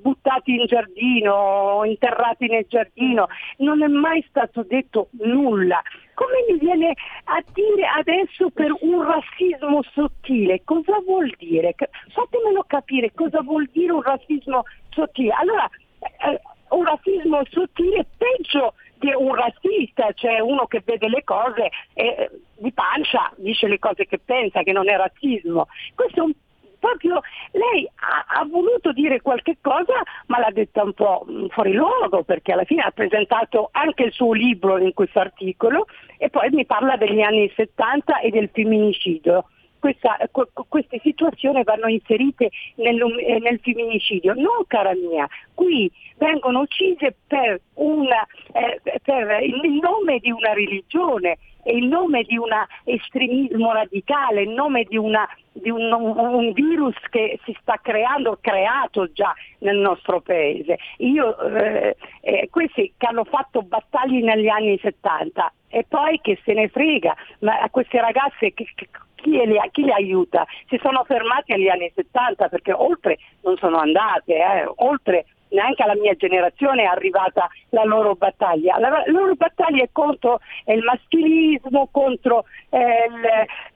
[0.00, 3.28] buttati in giardino, interrati nel giardino.
[3.58, 5.82] Non è mai stato detto nulla.
[6.14, 6.94] Come mi viene
[7.24, 10.62] a dire adesso per un razzismo sottile?
[10.64, 11.74] Cosa vuol dire?
[12.12, 15.32] Fatemelo capire cosa vuol dire un razzismo sottile.
[15.32, 15.68] Allora,
[16.00, 16.40] eh,
[16.70, 22.30] un razzismo sottile è peggio di un razzista, cioè uno che vede le cose eh,
[22.56, 25.68] di pancia, dice le cose che pensa, che non è razzismo.
[25.94, 26.32] Questo è un
[26.78, 27.20] proprio
[27.52, 32.52] lei ha, ha voluto dire qualche cosa ma l'ha detta un po' fuori luogo perché
[32.52, 36.96] alla fine ha presentato anche il suo libro in questo articolo e poi mi parla
[36.96, 39.44] degli anni 70 e del femminicidio.
[39.78, 44.34] Questa- que- queste situazioni vanno inserite nel, eh, nel femminicidio.
[44.34, 51.38] No, cara mia, qui vengono uccise per, una, eh, per il nome di una religione
[51.62, 52.50] e il nome di un
[52.84, 59.10] estremismo radicale, il nome di, una- di un, un virus che si sta creando, creato
[59.12, 60.78] già nel nostro paese.
[60.98, 66.52] Io, eh, eh, questi che hanno fatto battaglie negli anni 70 e poi che se
[66.54, 70.46] ne frega, ma a queste ragazze che- che- chi le, chi le aiuta?
[70.68, 75.94] Si sono fermati agli anni 70 perché oltre non sono andate, eh, oltre neanche alla
[75.96, 78.78] mia generazione è arrivata la loro battaglia.
[78.78, 83.24] La, loro battaglia è contro il maschilismo, contro eh, il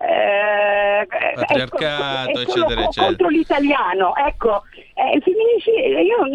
[0.07, 3.07] eh, Patriarcato, ecco, eccetera, eccetera.
[3.07, 4.15] contro l'italiano.
[4.17, 4.63] Ecco,
[4.95, 6.27] eh, io,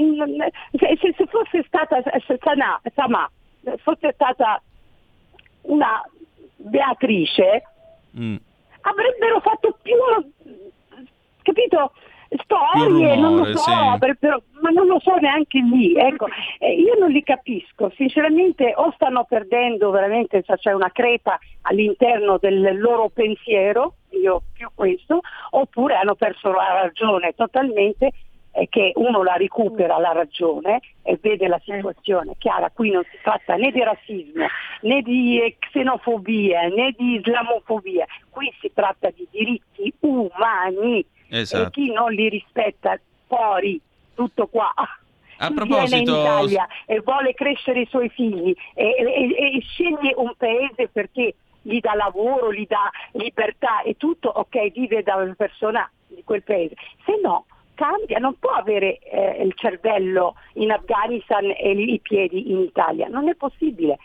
[0.77, 3.29] se, se- se fosse stata se Sanà- Samà,
[3.77, 4.61] fosse stata
[5.63, 6.01] una
[6.55, 7.63] Beatrice,
[8.17, 8.35] Mm.
[8.81, 9.93] avrebbero fatto più
[11.43, 11.91] capito
[12.43, 13.97] Storie non lo rumore, so sì.
[13.99, 16.27] per- per- ma non lo so neanche lì ecco.
[16.59, 22.37] Eh, io non li capisco sinceramente o stanno perdendo veramente cioè, c'è una crepa all'interno
[22.37, 25.21] del loro pensiero io più questo
[25.51, 28.11] oppure hanno perso la ragione totalmente
[28.57, 33.17] e che uno la recupera la ragione e vede la situazione chiara, qui non si
[33.21, 34.47] tratta né di razzismo
[34.81, 41.69] né di eh, xenofobia né di islamofobia, qui si tratta di diritti umani e Esatto.
[41.71, 43.79] chi non li rispetta fuori,
[44.15, 44.71] tutto qua.
[45.39, 50.13] A proposito- viene in Italia e vuole crescere i suoi figli e, e- e sceglie
[50.15, 55.35] un paese perché gli dà lavoro, gli dà libertà e tutto, ok, vive da una
[55.35, 56.73] persona di quel paese.
[57.05, 62.59] Se no, cambia, non può avere eh, il cervello in Afghanistan e i piedi in
[62.61, 63.97] Italia, non è possibile.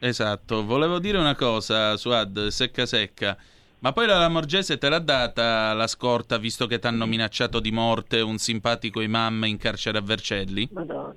[0.00, 3.36] Esatto, volevo dire una cosa, Suad, secca secca.
[3.84, 7.70] Ma poi la Lamorgese te l'ha data la scorta visto che ti hanno minacciato di
[7.70, 10.66] morte un simpatico imam in carcere a Vercelli?
[10.72, 11.12] Madonna.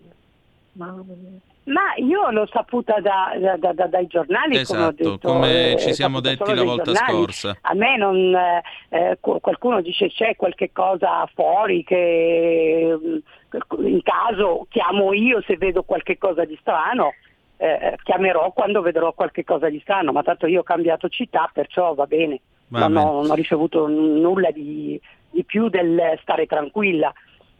[1.63, 5.29] Ma io l'ho saputa da- da- da- da- dai giornali, come ho Esatto, detto.
[5.29, 7.13] come eh, ci siamo detti la volta giornali.
[7.13, 7.57] scorsa.
[7.61, 14.01] A me non, eh, eh, qu- qualcuno dice c'è qualche cosa fuori che mm, in
[14.03, 17.13] caso chiamo io se vedo qualche cosa di strano.
[17.59, 21.95] eh, chiamerò quando vedrò qualche cosa di strano, ma tanto io ho cambiato città, perciò
[21.95, 22.39] va bene.
[22.69, 24.99] Non, ho, non ho ricevuto n- nulla di,
[25.29, 27.13] di più del stare tranquilla.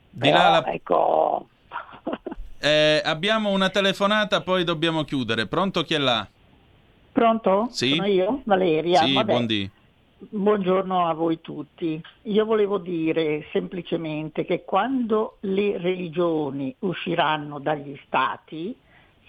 [0.09, 1.47] Di Però, la- ecco,
[2.59, 5.45] Eh, abbiamo una telefonata, poi dobbiamo chiudere.
[5.45, 6.27] Pronto chi è là?
[7.11, 7.67] Pronto?
[7.71, 7.89] Sì.
[7.91, 9.01] Sono io, Valeria.
[9.01, 9.69] Sì, buondì.
[10.19, 12.01] Buongiorno a voi tutti.
[12.23, 18.75] Io volevo dire semplicemente che quando le religioni usciranno dagli stati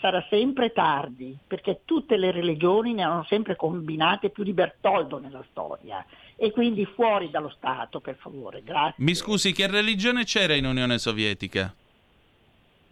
[0.00, 5.44] sarà sempre tardi, perché tutte le religioni ne hanno sempre combinate più di Bertoldo nella
[5.50, 6.04] storia.
[6.36, 9.02] E quindi fuori dallo Stato, per favore, grazie.
[9.04, 11.74] Mi scusi, che religione c'era in Unione Sovietica?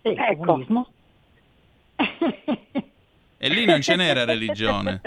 [0.03, 0.45] E il Ecco.
[0.45, 0.89] comunismo?
[3.39, 5.01] E lì non ce n'era religione.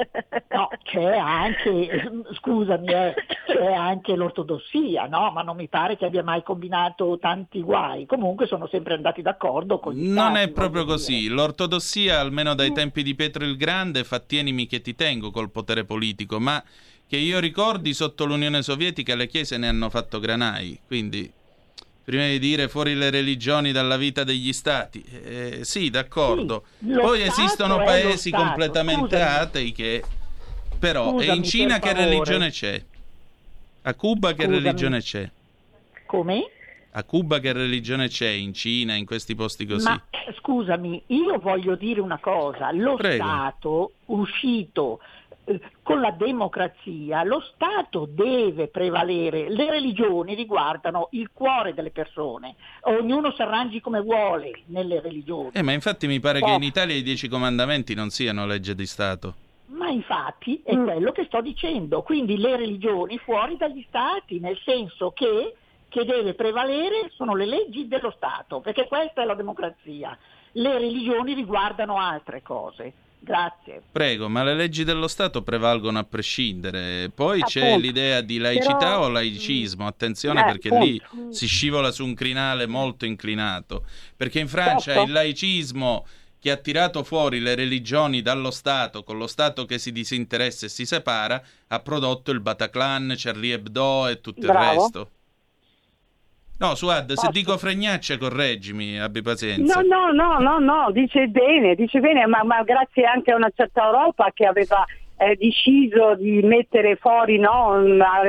[0.49, 3.13] No, c'è anche, scusami, eh,
[3.47, 5.31] c'è anche l'ortodossia, no?
[5.31, 8.05] Ma non mi pare che abbia mai combinato tanti guai.
[8.05, 11.19] Comunque sono sempre andati d'accordo con gli Non stati, è proprio così.
[11.21, 11.33] dire.
[11.33, 15.83] L'ortodossia, almeno dai tempi di Pietro il Grande, fa tienimi che ti tengo col potere
[15.85, 16.63] politico, ma
[17.07, 21.31] che io ricordi sotto l'Unione Sovietica le chiese ne hanno fatto granai, quindi
[22.09, 26.63] prima di dire fuori le religioni dalla vita degli stati, eh, sì, d'accordo.
[26.79, 29.37] Sì, Poi esistono paesi completamente scusami.
[29.37, 30.03] atei che
[30.79, 32.83] però e Scusami, in Cina che religione c'è?
[33.83, 34.55] A Cuba che Scusami.
[34.55, 35.29] religione c'è?
[36.07, 36.49] Come?
[36.93, 38.29] A Cuba che religione c'è?
[38.29, 39.87] In Cina, in questi posti così?
[39.87, 40.01] Ma
[40.39, 43.23] scusami, io voglio dire una cosa, lo Prego.
[43.23, 44.99] Stato uscito
[45.43, 45.59] eh,
[45.89, 53.31] con la democrazia, lo Stato deve prevalere, le religioni riguardano il cuore delle persone, ognuno
[53.31, 55.49] si arrangi come vuole nelle religioni.
[55.53, 56.57] Eh, ma infatti mi pare che Oh.
[56.57, 59.33] in Italia i dieci comandamenti non siano legge di Stato.
[59.69, 65.09] Ma infatti è quello che sto dicendo, quindi le religioni fuori dagli stati, nel senso
[65.09, 65.55] che,
[65.87, 70.15] che deve prevalere sono le leggi dello Stato, perché questa è la democrazia.
[70.51, 72.93] Le religioni riguardano altre cose.
[73.21, 73.81] Grazie.
[73.91, 77.11] Prego, ma le leggi dello Stato prevalgono a prescindere.
[77.13, 77.79] Poi c'è Appunto.
[77.85, 79.85] l'idea di laicità Però- o laicismo.
[79.85, 81.33] Attenzione Eh, perché lì appunto.
[81.35, 83.85] si scivola su un crinale molto inclinato.
[84.15, 85.03] Perché in Francia Certo.
[85.03, 86.05] il laicismo
[86.39, 90.69] che ha tirato fuori le religioni dallo Stato, con lo Stato che si disinteressa e
[90.69, 94.81] si separa, ha prodotto il Bataclan, Charlie Hebdo e tutto il Bravo.
[94.81, 95.11] resto.
[96.59, 99.79] No, Suad, se dico fregnacce, correggimi, abbi pazienza.
[99.79, 103.49] No, no, no, no, no, dice bene, dice bene, ma, ma grazie anche a una
[103.55, 104.85] certa Europa che aveva
[105.19, 107.75] eh, deciso di mettere fuori, no,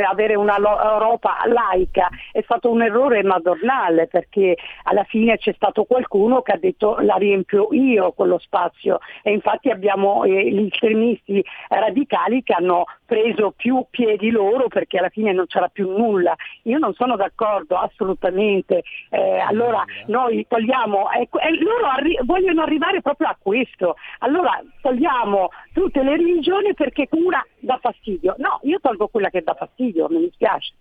[0.09, 5.85] avere una lo- Europa laica, è stato un errore madornale perché alla fine c'è stato
[5.85, 11.45] qualcuno che ha detto la riempio io quello spazio e infatti abbiamo eh, gli estremisti
[11.69, 16.33] radicali che hanno preso più piedi loro perché alla fine non c'era più nulla.
[16.63, 18.85] Io non sono d'accordo assolutamente.
[19.11, 23.97] Eh, allora noi togliamo, e loro arri- vogliono arrivare proprio a questo.
[24.21, 28.37] Allora togliamo tutte le religioni perché una dà fastidio.
[28.39, 30.73] No, io tolgo quella che dà fastidio, mi dispiace.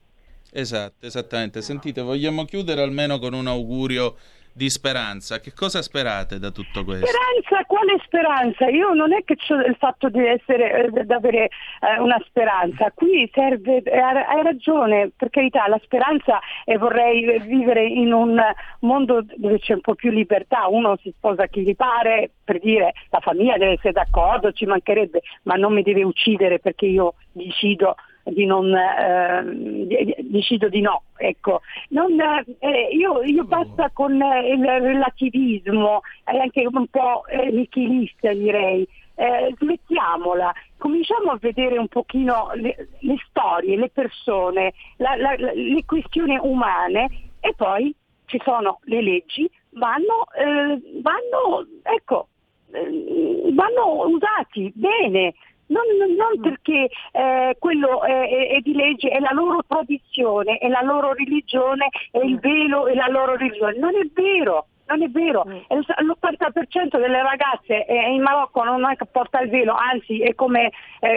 [0.52, 1.64] Esatto, esattamente.
[1.64, 4.16] Sentite, vogliamo chiudere almeno con un augurio
[4.60, 5.39] di speranza.
[5.39, 7.05] Che cosa sperate da tutto questo?
[7.07, 8.68] Speranza, quale speranza?
[8.68, 11.45] Io non è che c'ho il fatto di essere, eh, di avere
[11.80, 17.86] eh, una speranza, qui serve, eh, hai ragione, per carità, la speranza e vorrei vivere
[17.86, 18.38] in un
[18.82, 22.91] mondo dove c'è un po' più libertà, uno si sposa chi gli pare, per dire
[23.12, 27.95] la famiglia deve essere d'accordo, ci mancherebbe, ma non mi deve uccidere perché io decido
[28.24, 31.62] di non eh, decido di no ecco.
[31.90, 32.20] Non,
[32.60, 38.88] eh, io, io basta con eh, il relativismo anche un po' eh, nichilista direi.
[39.16, 45.52] Eh, smettiamola cominciamo a vedere un pochino le, le storie le persone la- la- la-
[45.54, 47.10] le questioni umane
[47.42, 47.94] e poi
[48.28, 52.30] ci sono le leggi vanno eh, vanno ecco
[52.72, 55.34] eh, vanno usati bene,
[55.70, 60.68] non, non perché eh, quello è, è- è di legge, è la loro tradizione, è
[60.68, 63.78] la loro religione, è il velo, è la loro religione.
[63.78, 64.66] Non è vero.
[64.90, 69.52] Non è vero, l- l'80% delle ragazze eh, in Marocco non è che porta il
[69.52, 71.10] velo, anzi è come eh,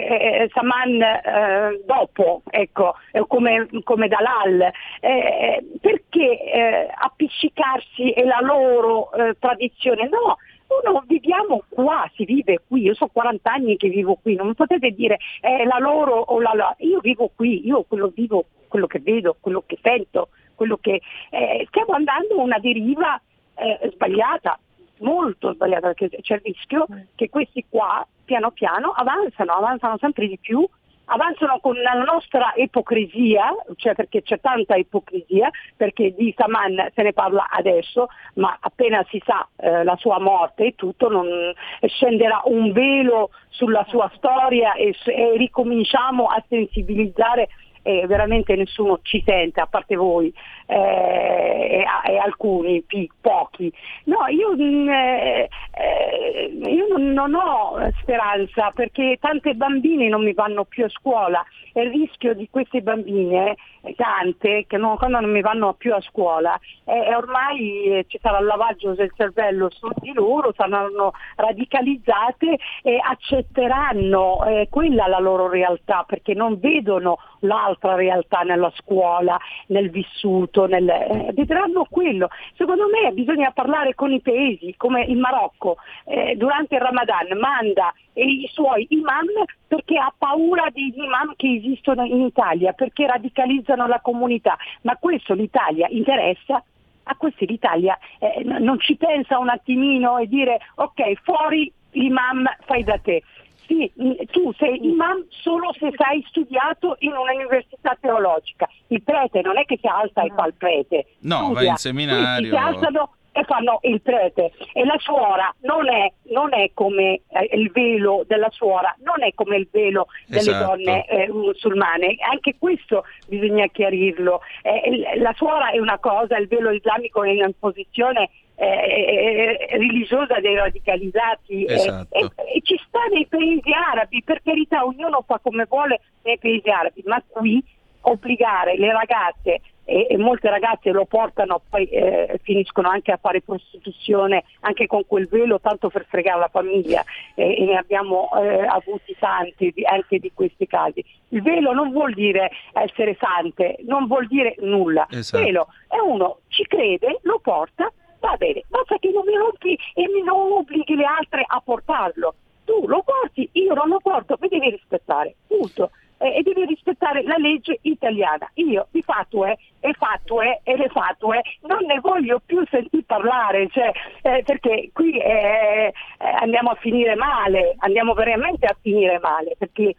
[0.43, 4.69] eh, Saman eh, dopo, ecco, è come, come Dalal.
[4.99, 10.07] Eh, perché eh, appiccicarsi è la loro eh, tradizione?
[10.07, 14.53] No, uno viviamo qua, si vive qui, io so 40 anni che vivo qui, non
[14.53, 18.87] potete dire è la loro o la la, io vivo qui, io quello vivo, quello
[18.87, 23.19] che vedo, quello che sento, quello che eh, stiamo andando a una deriva
[23.55, 24.59] eh, sbagliata,
[24.99, 30.37] molto sbagliata, perché c'è il rischio che questi qua piano piano avanzano, avanzano sempre di
[30.39, 30.67] più
[31.05, 37.13] avanzano con la nostra ipocrisia, cioè perché c'è tanta ipocrisia, perché di Saman se ne
[37.13, 41.53] parla adesso, ma appena si sa eh, la sua morte e tutto, non,
[41.87, 47.49] scenderà un velo sulla sua storia e, e ricominciamo a sensibilizzare
[47.83, 50.33] e veramente nessuno ci sente, a parte voi
[50.65, 53.71] eh, e, e alcuni, pi- pochi.
[54.05, 60.63] No, io, mm, eh, eh, io non, ho speranza perché tante bambine non mi vanno
[60.63, 61.43] più a scuola
[61.73, 65.93] e il rischio di queste bambine, eh, tante, che non- quando non mi vanno più
[65.93, 71.11] a scuola, eh, ormai eh, ci sarà il lavaggio del cervello su di loro, saranno
[71.35, 74.37] radicalizzate e accetteranno
[74.69, 79.37] quella la loro realtà perché non vedono l'altro un'altra realtà nella scuola,
[79.67, 82.29] nel vissuto, nel, eh, vedranno quello.
[82.55, 87.93] Secondo me bisogna parlare con i paesi, come il Marocco, eh, durante il Ramadan manda
[88.15, 89.25] i suoi imam
[89.67, 95.33] perché ha paura degli imam che esistono in Italia, perché radicalizzano la comunità, ma questo
[95.33, 96.63] l'Italia interessa?
[97.05, 102.83] A questi l'Italia eh, non ci pensa un attimino e dire ok, fuori l'imam fai
[102.83, 103.23] da te.
[103.65, 108.67] Sì, mh, tu sei imam solo se sei studiato in un'università teologica.
[108.87, 111.05] Il prete non è che si alza e fa il prete.
[111.21, 111.53] No, Studia.
[111.53, 112.49] va in seminario.
[112.49, 114.51] Si alzano e fanno il prete.
[114.73, 119.33] E la suora non è, non è come eh, il velo della suora, non è
[119.33, 120.65] come il velo delle Esatto.
[120.75, 122.15] donne eh, musulmane.
[122.29, 124.41] Anche questo bisogna chiarirlo.
[124.61, 130.39] Eh, la suora è una cosa, il velo islamico è una posizione eh, eh, religiosa
[130.39, 132.15] dei radicalizzati eh, Esatto.
[132.17, 136.69] e, e ci sta nei paesi arabi, per carità ognuno fa come vuole nei paesi
[136.69, 137.63] arabi, ma qui
[138.05, 143.41] obbligare le ragazze e, e molte ragazze lo portano, poi eh, finiscono anche a fare
[143.41, 147.03] prostituzione anche con quel velo tanto per fregare la famiglia
[147.35, 151.03] eh, e ne abbiamo eh, avuti tanti di- anche di questi casi.
[151.29, 155.05] Il velo non vuol dire essere sante, non vuol dire nulla.
[155.09, 155.39] Esatto.
[155.39, 157.91] Il velo è uno ci crede, lo porta,
[158.23, 162.35] va bene, basta che non mi rompi e mi non obblighi le altre a portarlo.
[162.63, 165.91] Tu lo porti, io non lo porto, mi devi rispettare, punto.
[166.19, 168.49] Eh, e devi rispettare la legge italiana.
[168.53, 173.91] Io di fatue e fatue e le fatue non ne voglio più sentir parlare, cioè,
[174.21, 175.93] eh, perché qui eh, eh,
[176.39, 179.95] andiamo a finire male, andiamo veramente a finire male, perché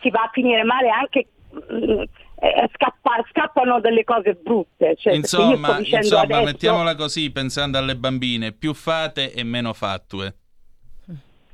[0.00, 2.02] si va a finire male anche mm,
[2.40, 4.94] eh, scappa- scappano delle cose brutte.
[4.96, 10.34] Cioè, Insomma, insomma adesso- mettiamola così, pensando alle bambine, più fate e meno fattue.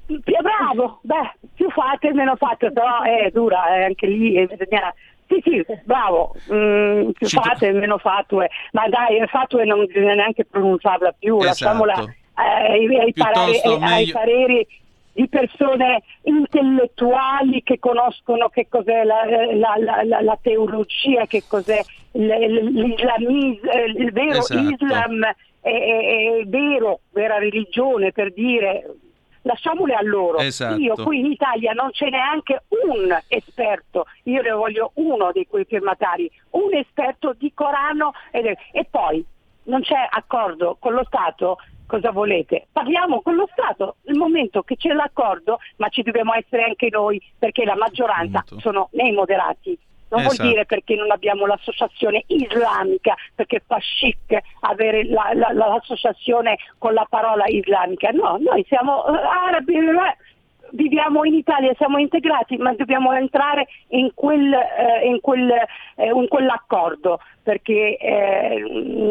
[0.06, 4.92] Più- Bravo, beh, più fate meno fate, però è dura, eh, anche lì eh, bisogna...
[5.26, 10.44] Sì, sì, bravo, mm, più Ci- fate meno fatue, ma dai, fatue non bisogna neanche
[10.44, 11.46] pronunciarla più, Esatto.
[11.46, 14.66] lasciamola eh, ai, ai parere- Piuttosto ai- ai meglio- pareri
[15.14, 19.24] di persone intellettuali che conoscono che cos'è la,
[19.54, 21.80] la- la- la- teologia, che cos'è
[22.12, 24.60] eh, il vero Esatto.
[24.60, 28.94] Islam, è, è- è vero, vera religione per dire
[29.42, 30.38] lasciamole a loro.
[30.38, 30.78] Esatto.
[30.80, 35.64] Io qui in Italia non c'è neanche un esperto, io ne voglio uno di quei
[35.64, 39.24] firmatari, un esperto di Corano ed e poi
[39.64, 42.66] non c'è accordo con lo Stato, cosa volete?
[42.72, 47.20] Parliamo con lo Stato, nel momento che c'è l'accordo, ma ci dobbiamo essere anche noi,
[47.38, 49.78] perché la maggioranza sono nei moderati.
[50.06, 50.36] Non Esatto.
[50.36, 56.56] vuol dire perché non abbiamo l'associazione islamica, perché fa chic avere la- la- la- l'associazione
[56.78, 58.10] con la parola islamica.
[58.10, 60.16] No, noi siamo eh, arabi, eh,
[60.74, 65.50] viviamo in Italia, siamo integrati, ma dobbiamo entrare in, quel, eh, in, quel,
[65.96, 68.58] eh, in quell'accordo perché eh,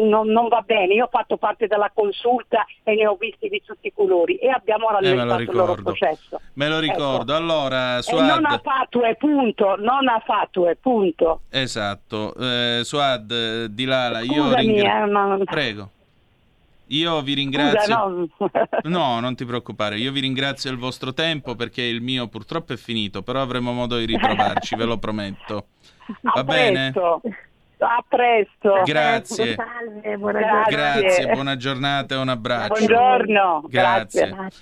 [0.08, 0.94] non, non va bene.
[0.94, 4.48] Io ho fatto parte della consulta e ne ho visti di tutti i colori e
[4.50, 6.40] abbiamo Eh, rallentato il loro processo.
[6.54, 7.34] Me lo ricordo.
[7.34, 11.42] Allora, E non ha Suad, fatue, punto, non ha fatue, punto.
[11.50, 12.34] esatto.
[12.34, 15.90] Eh, Suad, eh, Dilala, io Scusami, ringra- eh, ma- Prego.
[16.88, 17.96] Io vi Scusa, ringrazio.
[17.96, 18.28] no.
[18.84, 22.76] No, non ti preoccupare, io vi ringrazio del vostro tempo perché il mio purtroppo è
[22.76, 25.66] finito, però avremo modo di ritrovarci, ve lo prometto.
[26.22, 26.90] Va a bene?
[26.92, 27.22] presto.
[27.78, 28.82] A presto.
[28.84, 29.54] Grazie.
[29.54, 30.76] Salve, buona Grazie.
[30.76, 32.74] Grazie, buona giornata e un abbraccio.
[32.74, 33.64] Buongiorno.
[33.68, 34.28] Grazie.
[34.28, 34.56] Grazie.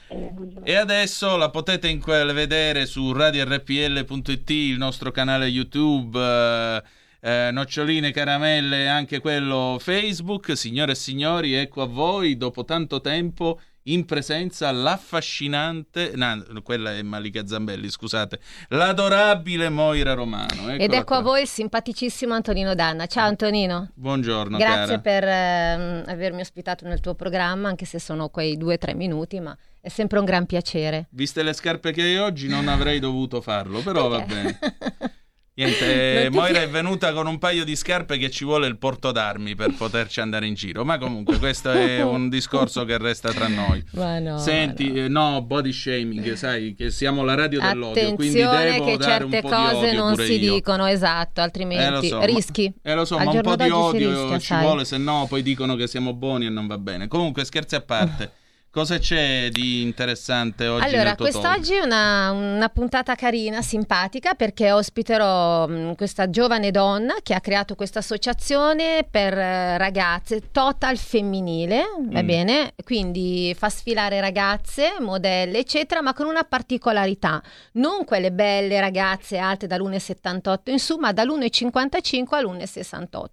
[0.63, 2.01] E adesso la potete in
[2.33, 6.83] vedere su radiorpl.it, il nostro canale YouTube, eh,
[7.25, 10.57] eh, Noccioline Caramelle anche quello Facebook.
[10.57, 17.03] Signore e signori, ecco a voi, dopo tanto tempo, in presenza l'affascinante, no, quella è
[17.03, 20.71] Malika Zambelli, scusate, l'adorabile Moira Romano.
[20.71, 23.07] Ed Eccola ecco a voi il simpaticissimo Antonino Danna.
[23.07, 23.91] Ciao Antonino.
[23.95, 24.99] Buongiorno, Grazie cara.
[24.99, 29.39] per ehm, avermi ospitato nel tuo programma, anche se sono quei due o tre minuti,
[29.39, 31.07] ma è sempre un gran piacere.
[31.11, 34.59] Viste le scarpe che hai oggi non avrei dovuto farlo, però va bene.
[35.55, 39.13] Niente, ti Moira è venuta con un paio di scarpe che ci vuole il porto
[39.13, 43.49] d'armi per poterci andare in giro, ma comunque questo è un discorso che resta tra
[43.49, 43.85] noi.
[43.93, 48.51] Ma no, Senti, eh, no, body shaming, sai che siamo la radio dell'odio, quindi devo
[48.85, 50.55] che dare un certe po' di cose non si io.
[50.55, 52.73] dicono, esatto, Eh, altrimenti lo so, ma- rischi.
[52.83, 54.63] Eh, lo so, Al ma un po' di odio rischia, ci sai.
[54.65, 57.09] vuole, se no poi dicono che siamo buoni e non va bene.
[57.09, 58.33] Comunque, scherzi a parte.
[58.73, 65.67] Cosa c'è di interessante oggi Allora, quest'oggi è una, una puntata carina, simpatica, perché ospiterò
[65.69, 72.23] mh, questa giovane donna che ha creato questa associazione per eh, ragazze total femminile, va
[72.23, 72.27] Mm.
[72.27, 72.73] bene?
[72.83, 77.43] Quindi fa sfilare ragazze, modelle, eccetera, ma con una particolarità.
[77.73, 83.27] Non quelle belle ragazze alte dall'1,78 in su, ma dall'1,55 all'1,68.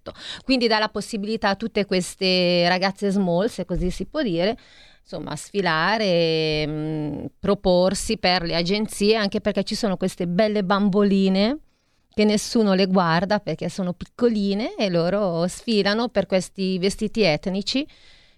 [0.44, 4.54] Quindi dà la possibilità a tutte queste ragazze small, se così si può dire,
[5.10, 11.58] insomma, sfilare, mh, proporsi per le agenzie, anche perché ci sono queste belle bamboline
[12.12, 17.86] che nessuno le guarda perché sono piccoline e loro sfilano per questi vestiti etnici,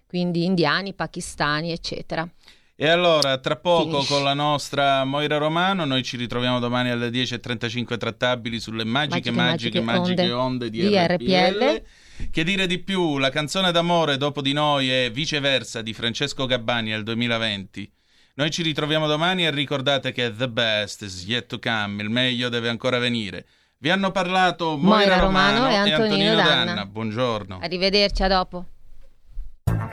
[0.07, 2.27] quindi indiani, pakistani, eccetera.
[2.75, 4.13] E allora, tra poco Finisci.
[4.13, 9.79] con la nostra Moira Romano, noi ci ritroviamo domani alle 10.35 trattabili sulle magiche, magiche,
[9.79, 11.53] Magiche, magiche, magiche onde, di, di RPL.
[11.53, 11.83] RPL.
[12.31, 13.17] Che dire di più?
[13.17, 17.91] La canzone d'amore dopo di noi è viceversa di Francesco Gabbani del 2020.
[18.35, 22.49] Noi ci ritroviamo domani e ricordate che the best is yet to come, il meglio
[22.49, 23.45] deve ancora venire.
[23.77, 26.65] Vi hanno parlato Moira, Moira Romano e e Antonino Antonino Danna.
[26.65, 26.85] Danna.
[26.85, 27.59] Buongiorno.
[27.61, 28.65] Arrivederci, a dopo.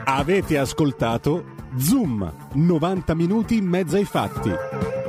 [0.04, 4.99] Avete ascoltato Zoom, 90 minuti in mezzo ai fatti.